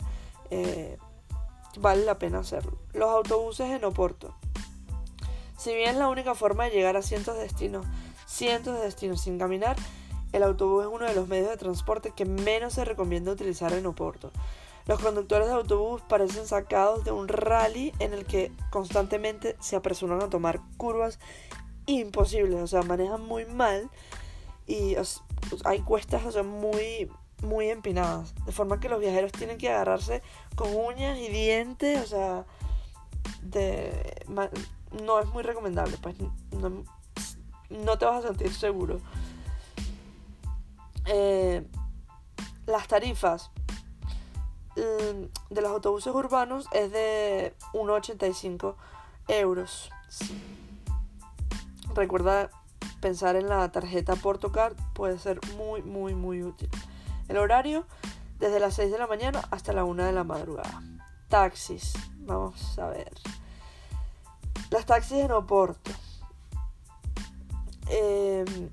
Eh, 0.51 0.99
vale 1.79 2.05
la 2.05 2.19
pena 2.19 2.41
hacerlo. 2.41 2.79
Los 2.93 3.09
autobuses 3.11 3.71
en 3.71 3.85
Oporto. 3.85 4.35
Si 5.57 5.75
bien 5.75 5.91
es 5.91 5.97
la 5.97 6.09
única 6.09 6.35
forma 6.35 6.65
de 6.65 6.71
llegar 6.71 6.97
a 6.97 7.03
cientos 7.03 7.37
destinos 7.37 7.87
cientos 8.27 8.77
de 8.77 8.83
destinos 8.83 9.21
sin 9.21 9.39
caminar, 9.39 9.77
el 10.33 10.43
autobús 10.43 10.85
es 10.85 10.91
uno 10.93 11.07
de 11.07 11.15
los 11.15 11.29
medios 11.29 11.49
de 11.49 11.57
transporte 11.57 12.13
que 12.15 12.27
menos 12.27 12.75
se 12.75 12.85
recomienda 12.85 13.33
utilizar 13.33 13.73
en 13.73 13.87
Oporto. 13.87 14.31
Los 14.87 15.01
conductores 15.01 15.49
de 15.49 15.55
autobús 15.55 16.03
parecen 16.03 16.47
sacados 16.47 17.05
de 17.05 17.13
un 17.13 17.29
rally 17.29 17.93
en 17.99 18.13
el 18.13 18.25
que 18.27 18.53
constantemente 18.71 19.57
se 19.59 19.77
apresuran 19.77 20.23
a 20.23 20.29
tomar 20.29 20.61
curvas 20.77 21.19
imposibles, 21.87 22.61
o 22.61 22.67
sea, 22.67 22.83
manejan 22.83 23.23
muy 23.23 23.45
mal 23.45 23.91
y 24.67 24.97
hay 25.65 25.81
cuestas 25.81 26.25
o 26.27 26.33
sea, 26.33 26.43
muy 26.43 27.11
muy 27.43 27.69
empinadas, 27.69 28.35
de 28.47 28.53
forma 28.53 28.81
que 28.81 28.89
los 28.89 29.01
viajeros 29.01 29.33
tienen 29.33 29.59
que 29.59 29.71
agarrarse 29.71 30.23
con 30.55 30.75
uñas 30.75 31.19
y 31.19 31.29
dientes, 31.29 32.01
o 32.01 32.07
sea, 32.07 32.45
no 35.05 35.21
es 35.21 35.27
muy 35.27 35.43
recomendable, 35.43 35.97
pues 36.01 36.17
no, 37.71 37.99
te 37.99 38.05
vas 38.05 38.25
a 38.25 38.29
sentir 38.29 38.53
seguro. 38.55 39.01
Eh, 41.05 41.65
las 42.67 42.89
tarifas 42.89 43.51
mm, 44.77 45.55
de 45.55 45.61
los 45.61 45.71
autobuses 45.71 46.13
urbanos 46.13 46.67
es 46.73 46.91
de 46.91 47.55
1,85 47.75 48.75
euros. 49.29 49.91
Recuerda 51.97 52.51
pensar 53.01 53.37
en 53.37 53.49
la 53.49 53.73
tarjeta 53.73 54.17
Portocard, 54.17 54.77
puede 54.93 55.19
ser 55.19 55.41
muy, 55.57 55.81
muy, 55.81 56.15
muy 56.15 56.43
útil. 56.43 56.69
El 57.27 57.39
horario 57.39 57.87
desde 58.39 58.61
las 58.61 58.75
6 58.75 58.93
de 58.93 58.99
la 58.99 59.07
mañana 59.07 59.41
hasta 59.51 59.73
la 59.73 59.83
1 59.85 60.05
de 60.05 60.13
la 60.13 60.23
madrugada. 60.23 60.83
Taxis, 61.29 61.95
vamos 62.19 62.79
a 62.79 62.89
ver. 62.89 63.15
Las 64.71 64.85
taxis 64.85 65.25
en 65.25 65.33
Oporto. 65.33 65.91
Em, 67.89 68.69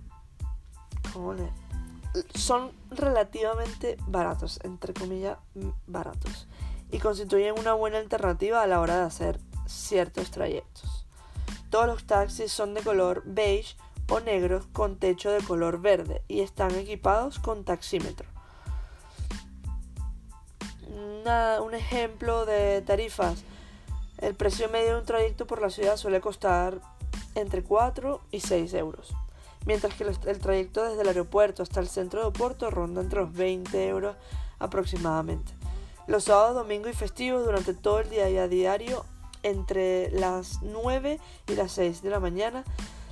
son 2.36 2.74
relativamente 2.92 3.96
baratos, 4.06 4.60
entre 4.64 4.94
comillas, 4.94 5.38
baratos. 5.88 6.50
Y 6.92 7.00
constituyen 7.00 7.58
una 7.58 7.72
buena 7.74 8.00
alternativa 8.00 8.62
a 8.62 8.68
la 8.68 8.82
hora 8.82 8.98
de 8.98 9.04
hacer 9.04 9.40
ciertos 9.66 10.30
trayectos. 10.30 11.03
Todos 11.74 11.88
los 11.88 12.04
taxis 12.06 12.52
son 12.52 12.76
de 12.76 12.84
color 12.84 13.24
beige 13.26 13.76
o 14.08 14.20
negro 14.20 14.62
con 14.74 14.98
techo 14.98 15.32
de 15.32 15.44
color 15.44 15.82
verde 15.82 16.22
y 16.28 16.42
están 16.42 16.76
equipados 16.76 17.40
con 17.40 17.64
taxímetro 17.64 18.28
un 21.64 21.74
ejemplo 21.74 22.46
de 22.46 22.84
tarifas. 22.84 23.44
El 24.20 24.36
precio 24.36 24.70
medio 24.70 24.94
de 24.94 25.00
un 25.00 25.06
trayecto 25.06 25.48
por 25.48 25.64
la 25.64 25.72
ciudad 25.72 25.98
suele 25.98 26.22
costar 26.22 26.80
entre 27.34 27.64
4 27.64 28.22
y 28.30 28.42
6 28.42 28.72
euros, 28.76 29.16
mientras 29.66 29.96
que 29.96 30.04
el 30.04 30.40
trayecto 30.40 30.84
desde 30.84 31.02
el 31.02 31.08
aeropuerto 31.08 31.64
hasta 31.64 31.80
el 31.80 31.88
centro 31.88 32.20
de 32.20 32.28
Oporto 32.28 32.70
ronda 32.70 33.02
entre 33.02 33.22
los 33.22 33.34
20 33.34 33.88
euros 33.88 34.16
aproximadamente. 34.60 35.54
Los 36.06 36.26
sábados, 36.26 36.54
domingos 36.54 36.92
y 36.92 36.96
festivos 36.96 37.46
durante 37.46 37.74
todo 37.74 38.00
el 38.00 38.12
día 38.12 38.30
y 38.30 38.38
a 38.38 38.48
diario 38.48 39.06
entre 39.44 40.10
las 40.12 40.62
9 40.62 41.20
y 41.48 41.56
las 41.56 41.74
6 41.74 42.02
de 42.02 42.10
la 42.10 42.20
mañana 42.20 42.64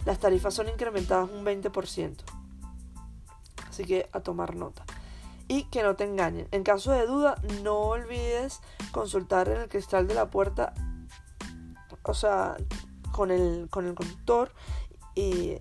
las 0.06 0.20
tarifas 0.20 0.54
son 0.54 0.68
incrementadas 0.68 1.30
un 1.30 1.46
20%. 1.46 2.16
Así 3.70 3.86
que 3.86 4.10
a 4.12 4.22
tomar 4.22 4.56
nota 4.56 4.84
y 5.48 5.66
que 5.66 5.84
no 5.84 5.96
te 5.96 6.06
engañen. 6.06 6.48
En 6.52 6.64
caso 6.64 6.92
de 6.92 7.06
duda, 7.06 7.36
no 7.62 7.78
olvides 7.78 8.62
consultar 8.92 9.50
en 9.50 9.62
el 9.62 9.70
cristal 9.70 10.08
de 10.08 10.14
la 10.16 10.30
puerta, 10.30 10.74
o 12.04 12.14
sea, 12.14 12.56
con 13.12 13.32
el, 13.32 13.68
con 13.70 13.86
el 13.86 13.94
conductor 13.94 14.54
y 15.14 15.58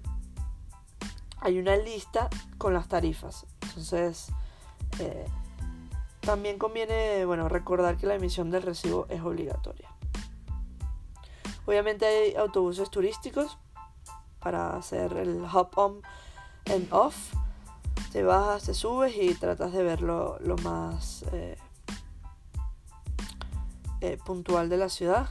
hay 1.40 1.58
una 1.58 1.76
lista 1.76 2.28
con 2.58 2.72
las 2.72 2.88
tarifas. 2.88 3.46
Entonces, 3.62 4.28
eh, 4.98 5.26
también 6.20 6.58
conviene, 6.58 7.24
bueno, 7.24 7.48
recordar 7.48 7.96
que 7.96 8.06
la 8.06 8.14
emisión 8.14 8.50
del 8.50 8.62
recibo 8.62 9.06
es 9.08 9.20
obligatoria. 9.22 9.88
Obviamente 11.70 12.04
hay 12.04 12.34
autobuses 12.34 12.90
turísticos 12.90 13.56
para 14.40 14.76
hacer 14.76 15.12
el 15.12 15.44
hop 15.44 15.70
on 15.76 16.02
and 16.68 16.92
off 16.92 17.14
te 18.10 18.24
bajas, 18.24 18.64
te 18.64 18.74
subes 18.74 19.14
y 19.16 19.34
tratas 19.34 19.72
de 19.72 19.84
ver 19.84 20.02
lo, 20.02 20.40
más 20.64 21.24
eh, 21.30 21.56
eh, 24.00 24.18
puntual 24.24 24.68
de 24.68 24.78
la 24.78 24.88
ciudad. 24.88 25.28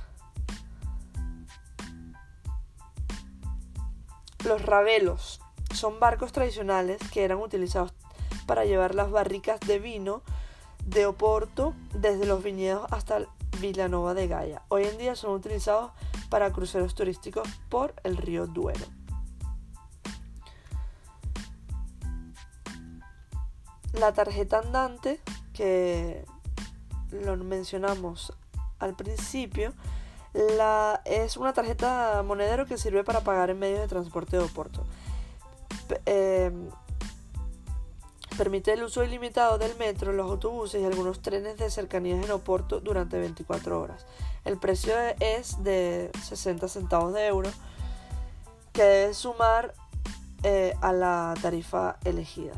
Los 4.45 4.62
rabelos 4.62 5.41
son 5.73 5.99
barcos 5.99 6.32
tradicionales 6.32 7.02
que 7.12 7.25
eran 7.25 7.39
utilizados 7.39 7.93
para 8.45 8.63
llevar 8.63 8.95
las 8.95 9.12
barricas 9.12 9.60
de 9.60 9.78
vino 9.80 10.21
de 10.86 11.06
Oporto 11.06 11.73
desde 11.93 12.25
los 12.25 12.41
viñedos 12.41 12.88
hasta 12.91 13.25
Villanova 13.60 14.13
de 14.13 14.30
Gaia. 14.30 14.62
Hoy 14.69 14.86
en 14.86 14.97
día 14.97 15.17
son 15.17 15.32
utilizados 15.32 15.91
para 16.29 16.51
cruceros 16.51 16.95
turísticos 16.95 17.47
por 17.69 17.93
el 18.03 18.17
río 18.17 18.47
Duero. 18.47 18.85
La 23.93 24.13
tarjeta 24.13 24.59
andante, 24.59 25.19
que 25.53 26.25
lo 27.11 27.35
mencionamos 27.37 28.33
al 28.77 28.95
principio, 28.95 29.73
es 31.05 31.37
una 31.37 31.53
tarjeta 31.53 32.23
monedero 32.23 32.65
que 32.65 32.77
sirve 32.77 33.03
para 33.03 33.21
pagar 33.21 33.49
en 33.49 33.59
medios 33.59 33.79
de 33.79 33.87
transporte 33.87 34.37
de 34.37 34.43
Oporto. 34.43 34.85
Em, 36.05 36.69
permite 38.39 38.71
el 38.71 38.84
uso 38.84 39.04
ilimitado 39.04 39.58
del 39.58 39.75
metro, 39.75 40.13
los 40.13 40.32
autobuses 40.32 40.82
y 40.82 40.86
algunos 40.86 41.21
trenes 41.21 41.58
de 41.58 41.69
cercanías 41.69 42.23
en 42.23 42.32
Oporto 42.32 42.80
durante 42.80 43.19
24 43.19 43.82
horas. 43.82 44.06
El 44.45 44.58
precio 44.58 44.93
es 45.19 45.62
de 45.62 46.10
60 46.23 46.69
centavos 46.69 47.13
de 47.13 47.28
euro 47.28 47.49
que 48.71 48.82
debe 48.82 49.13
sumar 49.13 49.73
eh, 50.43 50.73
a 50.80 50.93
la 50.93 51.34
tarifa 51.41 51.97
elegida. 52.06 52.54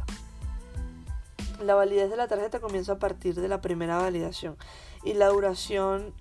La 1.59 1.73
validez 1.73 2.11
de 2.11 2.15
la 2.15 2.27
tarjeta 2.27 2.59
comienza 2.59 2.91
a 2.91 2.99
partir 2.99 3.33
de 3.33 3.47
la 3.47 3.59
primera 3.61 3.97
validación 3.97 4.57
y 5.03 5.15
la 5.15 5.29
duración 5.29 6.13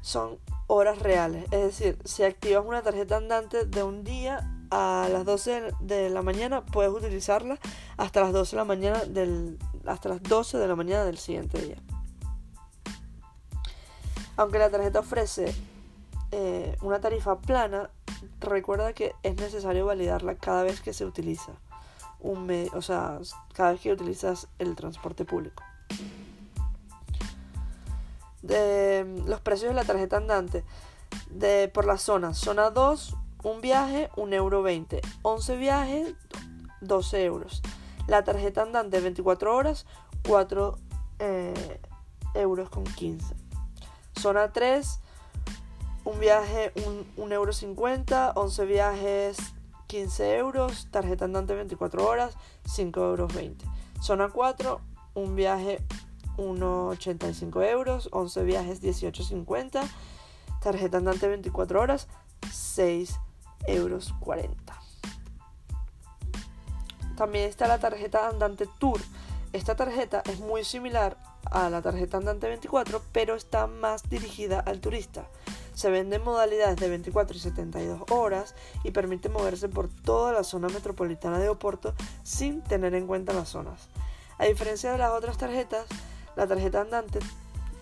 son 0.00 0.38
horas 0.68 1.00
reales. 1.00 1.46
Es 1.50 1.62
decir, 1.62 1.98
si 2.04 2.22
activas 2.22 2.64
una 2.64 2.82
tarjeta 2.82 3.16
andante 3.16 3.64
de 3.64 3.82
un 3.82 4.04
día 4.04 4.48
a 4.74 5.06
las 5.10 5.26
12 5.26 5.74
de 5.80 6.08
la 6.08 6.22
mañana, 6.22 6.64
puedes 6.64 6.90
utilizarla 6.90 7.58
hasta 7.98 8.22
las 8.22 8.32
12 8.32 8.52
de 8.52 8.56
la 8.56 8.64
mañana 8.64 9.04
del, 9.04 9.58
hasta 9.84 10.08
las 10.08 10.22
12 10.22 10.56
de 10.56 10.66
la 10.66 10.74
mañana 10.74 11.04
del 11.04 11.18
siguiente 11.18 11.60
día. 11.60 11.76
Aunque 14.38 14.58
la 14.58 14.70
tarjeta 14.70 15.00
ofrece 15.00 15.54
eh, 16.30 16.74
una 16.80 17.00
tarifa 17.00 17.38
plana, 17.38 17.90
recuerda 18.40 18.94
que 18.94 19.14
es 19.22 19.36
necesario 19.36 19.84
validarla 19.84 20.36
cada 20.36 20.62
vez 20.62 20.80
que 20.80 20.94
se 20.94 21.04
utiliza 21.04 21.52
un 22.20 22.46
medio, 22.46 22.72
o 22.74 22.80
sea, 22.80 23.18
cada 23.52 23.72
vez 23.72 23.82
que 23.82 23.92
utilizas 23.92 24.48
el 24.58 24.74
transporte 24.74 25.26
público. 25.26 25.62
De 28.40 29.22
los 29.26 29.40
precios 29.42 29.68
de 29.68 29.74
la 29.74 29.84
tarjeta 29.84 30.16
andante 30.16 30.64
de 31.30 31.68
por 31.68 31.84
la 31.84 31.98
zona. 31.98 32.32
Zona 32.32 32.70
2, 32.70 33.16
un 33.42 33.60
viaje, 33.60 34.10
1 34.16 34.34
euro 34.36 34.62
20. 34.62 35.00
11 35.22 35.56
viajes, 35.56 36.14
12 36.80 37.24
euros. 37.24 37.62
La 38.06 38.24
tarjeta 38.24 38.62
andante 38.62 39.00
24 39.00 39.54
horas, 39.54 39.86
4 40.26 40.78
eh, 41.18 41.80
euros 42.34 42.70
con 42.70 42.84
15. 42.84 43.34
Zona 44.18 44.52
3, 44.52 45.00
un 46.04 46.18
viaje, 46.18 46.72
1 47.16 47.34
euro 47.34 47.52
50. 47.52 48.32
11 48.36 48.64
viajes, 48.66 49.36
15 49.86 50.36
euros, 50.36 50.88
tarjeta 50.90 51.24
andante 51.24 51.54
24 51.54 52.06
horas, 52.06 52.36
5 52.66 53.00
euros 53.00 53.34
20. 53.34 53.64
Zona 54.00 54.30
4, 54.30 54.80
un 55.14 55.36
viaje 55.36 55.84
1,85 56.36 57.62
euros, 57.70 58.08
11 58.12 58.42
viajes 58.44 58.82
18,50, 58.82 59.86
tarjeta 60.60 60.98
andante 60.98 61.28
24 61.28 61.80
horas, 61.80 62.08
6 62.50 63.10
euros 63.10 63.31
40. 64.20 64.82
También 67.16 67.48
está 67.48 67.68
la 67.68 67.78
tarjeta 67.78 68.28
andante 68.28 68.66
Tour. 68.78 69.00
Esta 69.52 69.76
tarjeta 69.76 70.22
es 70.24 70.40
muy 70.40 70.64
similar 70.64 71.16
a 71.50 71.68
la 71.68 71.82
tarjeta 71.82 72.16
andante 72.16 72.48
24, 72.48 73.02
pero 73.12 73.34
está 73.34 73.66
más 73.66 74.08
dirigida 74.08 74.60
al 74.60 74.80
turista. 74.80 75.26
Se 75.74 75.90
vende 75.90 76.16
en 76.16 76.24
modalidades 76.24 76.76
de 76.76 76.88
24 76.88 77.36
y 77.36 77.40
72 77.40 78.02
horas 78.10 78.54
y 78.84 78.90
permite 78.90 79.28
moverse 79.28 79.68
por 79.68 79.88
toda 79.88 80.32
la 80.32 80.44
zona 80.44 80.68
metropolitana 80.68 81.38
de 81.38 81.48
Oporto 81.48 81.94
sin 82.22 82.62
tener 82.62 82.94
en 82.94 83.06
cuenta 83.06 83.32
las 83.32 83.50
zonas. 83.50 83.88
A 84.38 84.46
diferencia 84.46 84.92
de 84.92 84.98
las 84.98 85.12
otras 85.12 85.38
tarjetas, 85.38 85.86
la 86.36 86.46
tarjeta 86.46 86.80
andante 86.80 87.20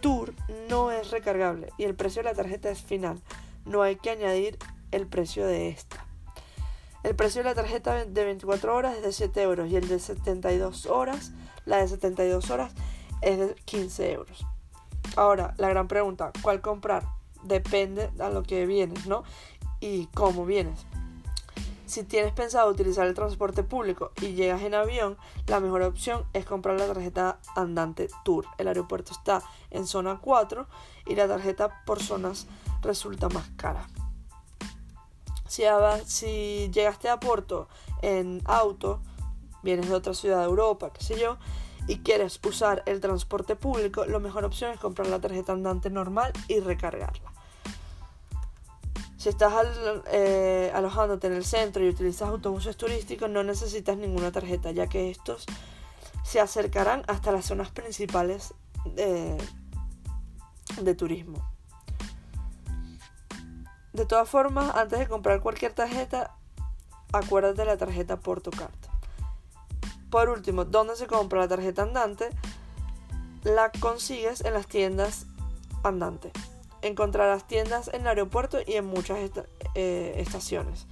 Tour 0.01 0.35
no 0.68 0.91
es 0.91 1.11
recargable 1.11 1.72
y 1.78 1.85
el 1.85 1.95
precio 1.95 2.22
de 2.22 2.31
la 2.31 2.35
tarjeta 2.35 2.70
es 2.70 2.81
final. 2.83 3.20
No 3.64 3.83
hay 3.83 3.97
que 3.97 4.11
añadir 4.11 4.59
el 4.93 5.07
precio 5.07 5.47
de 5.47 5.68
esta. 5.68 6.05
El 7.03 7.16
precio 7.16 7.43
de 7.43 7.49
la 7.49 7.55
tarjeta 7.55 8.05
de 8.05 8.24
24 8.24 8.76
horas 8.76 8.97
es 8.97 9.03
de 9.03 9.12
7 9.12 9.43
euros 9.43 9.70
y 9.70 9.76
el 9.76 9.88
de 9.88 9.99
72 9.99 10.86
horas, 10.86 11.32
la 11.64 11.78
de 11.78 11.88
72 11.88 12.51
horas, 12.51 12.72
es 13.22 13.38
de 13.38 13.55
15 13.64 14.12
euros. 14.12 14.47
Ahora, 15.16 15.55
la 15.57 15.68
gran 15.70 15.88
pregunta, 15.88 16.30
¿cuál 16.43 16.61
comprar? 16.61 17.05
Depende 17.43 18.11
a 18.18 18.28
lo 18.28 18.43
que 18.43 18.66
vienes, 18.66 19.07
¿no? 19.07 19.24
Y 19.80 20.07
cómo 20.09 20.45
vienes. 20.45 20.84
Si 21.86 22.05
tienes 22.05 22.32
pensado 22.32 22.70
utilizar 22.70 23.07
el 23.09 23.14
transporte 23.14 23.64
público 23.64 24.12
y 24.20 24.34
llegas 24.34 24.62
en 24.62 24.74
avión, 24.74 25.16
la 25.49 25.59
mejor 25.59 25.82
opción 25.82 26.24
es 26.34 26.45
comprar 26.45 26.78
la 26.78 26.86
tarjeta 26.86 27.41
andante 27.57 28.09
Tour. 28.24 28.45
El 28.59 28.68
aeropuerto 28.68 29.12
está 29.12 29.43
en 29.70 29.86
zona 29.86 30.20
4 30.20 30.68
y 31.07 31.16
la 31.16 31.26
tarjeta 31.26 31.82
por 31.86 32.01
zonas 32.01 32.47
resulta 32.82 33.28
más 33.30 33.51
cara. 33.57 33.88
Si, 35.51 36.70
llegaste 36.70 37.09
a 37.09 37.18
Porto 37.18 37.66
en 38.03 38.40
auto, 38.44 39.01
vienes 39.64 39.88
de 39.88 39.96
otra 39.96 40.14
ciudad 40.14 40.38
de 40.38 40.44
Europa, 40.44 40.92
qué 40.92 41.03
sé 41.03 41.18
yo, 41.18 41.38
y 41.88 41.98
quieres 41.98 42.38
usar 42.46 42.84
el 42.86 43.01
transporte 43.01 43.57
público, 43.57 44.05
la 44.05 44.20
mejor 44.20 44.44
opción 44.44 44.70
es 44.70 44.78
comprar 44.78 45.09
la 45.09 45.20
tarjeta 45.20 45.53
andante 45.53 45.90
normal 45.90 46.32
y 46.46 46.61
recargarla. 46.61 47.32
Si 49.16 49.28
estás 49.28 49.53
eh, 50.12 50.70
alojándote 50.72 51.26
en 51.26 51.32
el 51.32 51.44
centro 51.44 51.84
y 51.84 51.88
utilizas 51.88 52.28
autobuses 52.28 52.76
turísticos, 52.76 53.28
no 53.28 53.42
necesitas 53.42 53.96
ninguna 53.96 54.30
tarjeta, 54.30 54.70
ya 54.70 54.86
que 54.86 55.11
estos 55.11 55.46
se 56.22 56.38
acercarán 56.38 57.03
hasta 57.09 57.32
las 57.32 57.44
zonas 57.44 57.72
principales 57.72 58.55
de 58.94 60.94
turismo. 60.94 61.60
De 64.01 64.07
todas 64.07 64.30
formas, 64.30 64.74
antes 64.76 64.98
de 64.98 65.07
comprar 65.07 65.42
cualquier 65.42 65.74
tarjeta, 65.74 66.34
acuérdate 67.12 67.59
de 67.59 67.64
la 67.66 67.76
tarjeta 67.76 68.18
PortoCard. 68.18 68.72
Por 70.09 70.30
último, 70.30 70.64
¿dónde 70.64 70.96
se 70.96 71.07
compra 71.07 71.40
la 71.40 71.48
tarjeta 71.48 71.82
andante? 71.82 72.30
La 73.44 73.70
consigues 73.70 74.40
en 74.40 74.55
las 74.55 74.66
tiendas 74.66 75.26
andante. 75.84 76.32
Encontrarás 76.80 77.46
tiendas 77.46 77.88
en 77.88 78.01
el 78.01 78.07
aeropuerto 78.07 78.61
y 78.66 78.76
en 78.76 78.86
muchas 78.86 79.18
eh, 79.74 80.14
estaciones. 80.16 80.86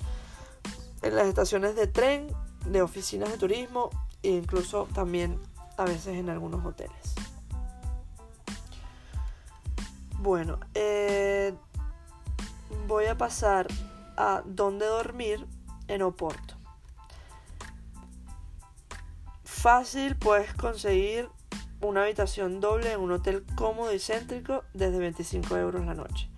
En 1.00 1.16
las 1.16 1.28
estaciones 1.28 1.76
de 1.76 1.86
tren, 1.86 2.28
de 2.66 2.82
oficinas 2.82 3.30
de 3.30 3.38
turismo 3.38 3.88
e 4.22 4.32
incluso 4.32 4.86
también 4.92 5.40
a 5.78 5.86
veces 5.86 6.09
en 6.09 6.28
algunos 6.28 6.62
hoteles. 6.62 7.14
Bueno, 10.18 10.59
eh, 10.74 11.54
voy 12.87 13.07
a 13.07 13.16
pasar 13.16 13.66
a 14.16 14.43
dónde 14.45 14.87
dormir 14.87 15.47
en 15.89 16.03
Oporto 16.03 16.59
fácil 19.59 20.14
puedes 20.14 20.55
conseguir 20.55 21.29
una 21.81 22.05
habitación 22.05 22.61
doble 22.61 22.93
en 22.93 23.01
un 23.01 23.11
hotel 23.11 23.45
cómodo 23.57 23.93
y 23.93 23.99
céntrico 23.99 24.64
desde 24.73 24.99
25 24.99 25.57
euros 25.57 25.85
la 25.85 25.95
noche. 25.95 26.31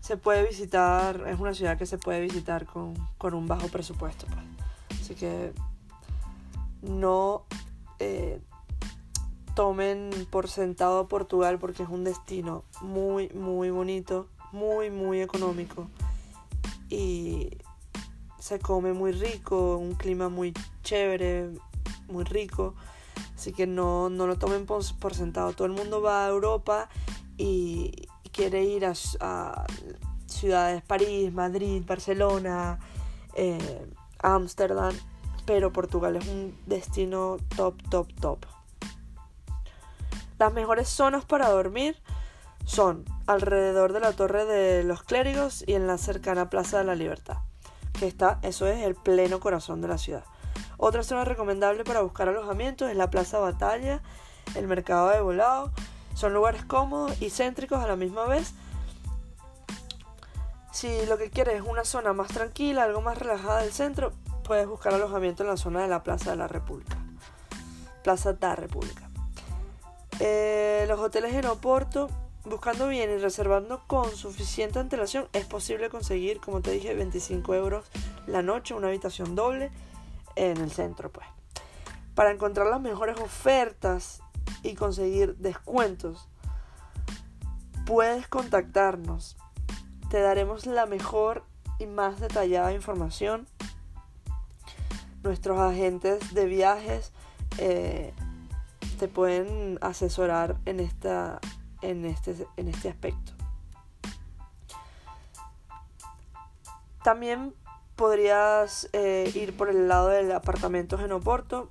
Se 0.00 0.16
puede 0.16 0.46
visitar, 0.46 1.28
es 1.28 1.38
una 1.38 1.52
ciudad 1.52 1.76
que 1.76 1.86
se 1.86 1.98
puede 1.98 2.20
visitar 2.20 2.66
con, 2.66 2.94
un 3.34 3.46
bajo 3.46 3.68
presupuesto. 3.68 4.26
Pues. 4.26 5.00
Así 5.02 5.14
que 5.14 5.52
no 6.80 7.44
eh, 7.98 8.40
tomen 9.54 10.10
por 10.30 10.48
sentado 10.48 11.08
Portugal 11.08 11.58
porque 11.58 11.82
es 11.82 11.88
un 11.88 12.04
destino 12.04 12.64
muy, 12.80 13.28
muy 13.30 13.70
bonito, 13.70 14.28
muy, 14.52 14.90
muy 14.90 15.20
económico. 15.20 15.88
Y 16.88 17.50
se 18.38 18.58
come 18.58 18.92
muy 18.92 19.12
rico, 19.12 19.76
un 19.76 19.94
clima 19.94 20.28
muy 20.28 20.52
chévere, 20.82 21.50
muy 22.08 22.24
rico. 22.24 22.74
Así 23.34 23.52
que 23.52 23.66
no, 23.66 24.08
no 24.08 24.26
lo 24.26 24.36
tomen 24.36 24.66
por, 24.66 25.14
sentado. 25.14 25.52
Todo 25.52 25.66
el 25.66 25.72
mundo 25.72 26.02
va 26.02 26.26
a 26.26 26.28
Europa 26.28 26.88
y, 27.36 28.08
quiere 28.32 28.64
ir 28.64 28.86
a, 28.86 29.66
ciudades, 30.26 30.82
París, 30.82 31.32
Madrid, 31.32 31.82
Barcelona, 31.86 32.78
eh, 33.34 33.86
Ámsterdam. 34.18 34.94
pero 35.44 35.72
Portugal 35.72 36.16
es 36.16 36.26
un 36.26 36.56
destino 36.66 37.36
top, 37.56 37.74
top, 37.90 38.12
top. 38.20 38.46
Las 40.42 40.52
mejores 40.52 40.88
zonas 40.88 41.24
para 41.24 41.48
dormir 41.50 42.02
son 42.64 43.04
alrededor 43.28 43.92
de 43.92 44.00
la 44.00 44.10
Torre 44.10 44.44
de 44.44 44.82
los 44.82 45.04
Clérigos 45.04 45.62
y 45.68 45.74
en 45.74 45.86
la 45.86 45.98
cercana 45.98 46.50
Plaza 46.50 46.78
de 46.78 46.84
la 46.84 46.96
Libertad 46.96 47.36
que 47.92 48.08
está, 48.08 48.40
eso 48.42 48.66
es 48.66 48.82
el 48.82 48.96
pleno 48.96 49.38
corazón 49.38 49.80
de 49.80 49.86
la 49.86 49.98
ciudad. 49.98 50.24
Otra 50.78 51.04
zona 51.04 51.24
recomendable 51.24 51.84
para 51.84 52.00
buscar 52.00 52.28
alojamientos 52.28 52.90
es 52.90 52.96
la 52.96 53.08
Plaza 53.08 53.38
Batalla, 53.38 54.02
el 54.56 54.66
Mercado 54.66 55.10
de 55.10 55.20
Volado. 55.20 55.70
Son 56.14 56.34
lugares 56.34 56.64
cómodos 56.64 57.22
y 57.22 57.30
céntricos 57.30 57.78
a 57.78 57.86
la 57.86 57.94
misma 57.94 58.26
vez. 58.26 58.52
Si 60.72 61.06
lo 61.06 61.18
que 61.18 61.30
quieres 61.30 61.54
es 61.54 61.62
una 61.62 61.84
zona 61.84 62.14
más 62.14 62.32
tranquila, 62.32 62.82
algo 62.82 63.00
más 63.00 63.16
relajada 63.16 63.62
del 63.62 63.72
centro, 63.72 64.12
puedes 64.42 64.66
buscar 64.66 64.92
alojamiento 64.92 65.44
en 65.44 65.50
la 65.50 65.56
zona 65.56 65.82
de 65.82 65.88
la 65.88 66.02
Plaza 66.02 66.32
de 66.32 66.36
la 66.38 66.48
República. 66.48 66.96
Plaza 68.02 68.32
da 68.32 68.56
República. 68.56 69.11
Eh, 70.24 70.84
los 70.86 71.00
hoteles 71.00 71.34
en 71.34 71.46
Oporto 71.46 72.08
Buscando 72.44 72.88
bien 72.88 73.08
y 73.08 73.18
reservando 73.18 73.84
con 73.86 74.10
suficiente 74.16 74.80
antelación 74.80 75.28
es 75.32 75.46
posible 75.46 75.90
conseguir, 75.90 76.40
como 76.40 76.60
te 76.60 76.72
dije, 76.72 76.92
25 76.92 77.54
euros 77.54 77.88
la 78.26 78.42
noche, 78.42 78.74
una 78.74 78.88
habitación 78.88 79.36
doble 79.36 79.70
en 80.34 80.56
el 80.56 80.72
centro, 80.72 81.12
pues. 81.12 81.26
Para 82.16 82.32
encontrar 82.32 82.66
las 82.66 82.80
mejores 82.80 83.20
ofertas 83.20 84.22
y 84.64 84.74
conseguir 84.74 85.36
descuentos, 85.36 86.28
puedes 87.86 88.26
contactarnos. 88.26 89.36
Te 90.10 90.20
daremos 90.20 90.66
la 90.66 90.86
mejor 90.86 91.44
y 91.78 91.86
más 91.86 92.18
detallada 92.18 92.72
información. 92.72 93.46
Nuestros 95.22 95.60
agentes 95.60 96.34
de 96.34 96.46
viajes 96.46 97.12
eh, 97.58 98.12
te 99.02 99.08
pueden 99.08 99.78
asesorar 99.80 100.58
en 100.64 100.78
esta 100.78 101.40
en 101.80 102.04
este, 102.04 102.36
en 102.56 102.68
este 102.68 102.88
aspecto. 102.88 103.32
También 107.02 107.52
podrías 107.96 108.88
eh, 108.92 109.28
ir 109.34 109.56
por 109.56 109.70
el 109.70 109.88
lado 109.88 110.06
del 110.06 110.30
apartamento 110.30 111.00
en 111.00 111.10
Oporto, 111.10 111.68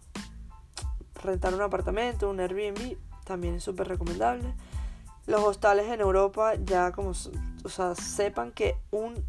rentar 1.24 1.54
un 1.54 1.62
apartamento, 1.62 2.30
un 2.30 2.42
Airbnb, 2.42 2.98
también 3.24 3.56
es 3.56 3.64
súper 3.64 3.88
recomendable. 3.88 4.54
Los 5.26 5.42
hostales 5.42 5.88
en 5.90 6.02
Europa, 6.02 6.56
ya 6.56 6.92
como, 6.92 7.12
o 7.64 7.70
sea, 7.70 7.96
sepan 7.96 8.52
que 8.52 8.76
un 8.92 9.24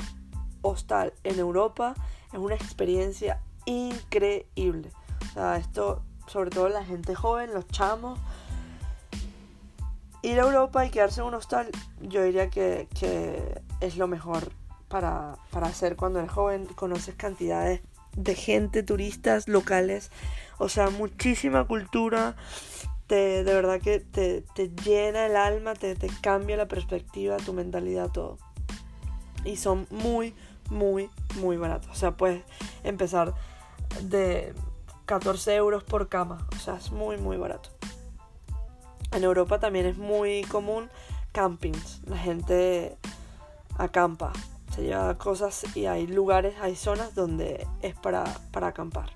hostal 0.62 1.14
en 1.22 1.38
Europa 1.38 1.94
es 2.32 2.38
una 2.40 2.56
experiencia 2.56 3.40
increíble. 3.64 4.90
O 5.30 5.34
sea, 5.34 5.56
esto, 5.56 6.02
sobre 6.26 6.50
todo 6.50 6.68
la 6.68 6.84
gente 6.84 7.14
joven, 7.14 7.52
los 7.52 7.66
chamos, 7.68 8.18
ir 10.22 10.38
a 10.38 10.44
Europa 10.44 10.86
y 10.86 10.90
quedarse 10.90 11.20
en 11.20 11.26
un 11.26 11.34
hostal, 11.34 11.68
yo 12.00 12.22
diría 12.22 12.48
que, 12.48 12.88
es 13.80 13.96
lo 13.96 14.06
mejor 14.06 14.52
para, 14.88 15.36
hacer 15.62 15.96
cuando 15.96 16.20
eres 16.20 16.30
joven, 16.30 16.66
conoces 16.74 17.14
cantidades 17.16 17.80
de 18.16 18.34
gente, 18.34 18.82
turistas, 18.82 19.48
locales, 19.48 20.10
o 20.58 20.68
sea, 20.68 20.90
muchísima 20.90 21.66
cultura, 21.66 22.36
te, 23.06 23.42
de 23.42 23.54
verdad 23.54 23.80
que 23.80 24.00
te, 24.00 24.44
llena 24.84 25.26
el 25.26 25.36
alma, 25.36 25.74
te, 25.74 25.96
te 25.96 26.08
cambia 26.20 26.56
la 26.56 26.68
perspectiva, 26.68 27.36
tu 27.38 27.52
mentalidad, 27.52 28.10
todo. 28.10 28.38
Y 29.44 29.56
son 29.56 29.88
muy, 29.90 30.34
muy, 30.70 31.10
muy 31.40 31.56
baratos. 31.56 31.90
O 31.90 31.94
sea, 31.94 32.16
puedes 32.16 32.44
empezar 32.84 33.34
de 34.02 34.54
14 35.06 35.54
euros 35.54 35.84
por 35.84 36.08
cama. 36.08 36.46
O 36.54 36.58
sea, 36.58 36.76
es 36.76 36.90
muy, 36.92 37.16
muy 37.16 37.36
barato. 37.36 37.70
En 39.12 39.24
Europa 39.24 39.60
también 39.60 39.86
es 39.86 39.98
muy 39.98 40.42
común 40.44 40.90
campings. 41.32 42.00
La 42.06 42.16
gente 42.16 42.96
acampa, 43.78 44.32
se 44.74 44.82
lleva 44.82 45.16
cosas 45.18 45.64
y 45.76 45.86
hay 45.86 46.06
lugares, 46.06 46.54
hay 46.60 46.76
zonas 46.76 47.14
donde 47.14 47.66
es 47.82 47.94
para, 47.94 48.24
para 48.52 48.68
acampar. 48.68 49.10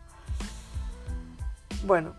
Bueno, 1.84 2.14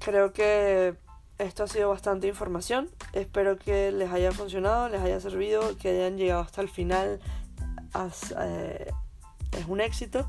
creo 0.00 0.32
que 0.32 0.96
esto 1.38 1.64
ha 1.64 1.68
sido 1.68 1.88
bastante 1.88 2.26
información. 2.26 2.90
Espero 3.12 3.58
que 3.58 3.90
les 3.92 4.10
haya 4.10 4.32
funcionado, 4.32 4.88
les 4.88 5.00
haya 5.00 5.20
servido, 5.20 5.76
que 5.78 5.88
hayan 5.90 6.16
llegado 6.16 6.42
hasta 6.42 6.60
el 6.60 6.68
final. 6.68 7.20
Eh, 8.40 8.92
es 9.52 9.66
un 9.66 9.80
éxito. 9.80 10.28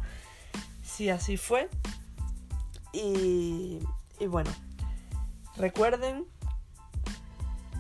Si 0.95 1.09
así 1.09 1.37
fue. 1.37 1.69
Y, 2.93 3.79
y 4.19 4.27
bueno, 4.27 4.51
Recuerden 5.57 6.25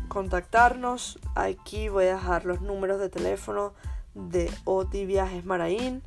contactarnos. 0.07 1.19
Aquí 1.35 1.89
voy 1.89 2.05
a 2.05 2.15
dejar 2.15 2.45
los 2.45 2.61
números 2.61 2.99
de 2.99 3.09
teléfono 3.09 3.73
de 4.13 4.49
OTI 4.63 5.05
Viajes 5.05 5.43
Maraín, 5.43 6.01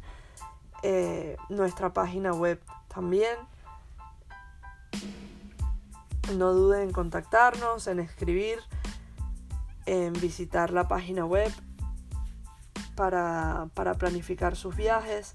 eh, 0.83 1.37
nuestra 1.51 1.93
página 1.93 2.33
web 2.33 2.63
también. 2.89 3.37
No 6.37 6.55
duden 6.55 6.85
en 6.85 6.93
contactarnos, 6.93 7.87
en 7.87 8.01
escribir, 8.01 8.61
en 9.85 10.15
visitar 10.15 10.71
la 10.71 10.89
página 10.89 11.27
web 11.27 11.53
para, 12.95 13.69
para 13.75 13.95
planificar 13.95 14.57
sus 14.57 14.75
viajes 14.75 15.35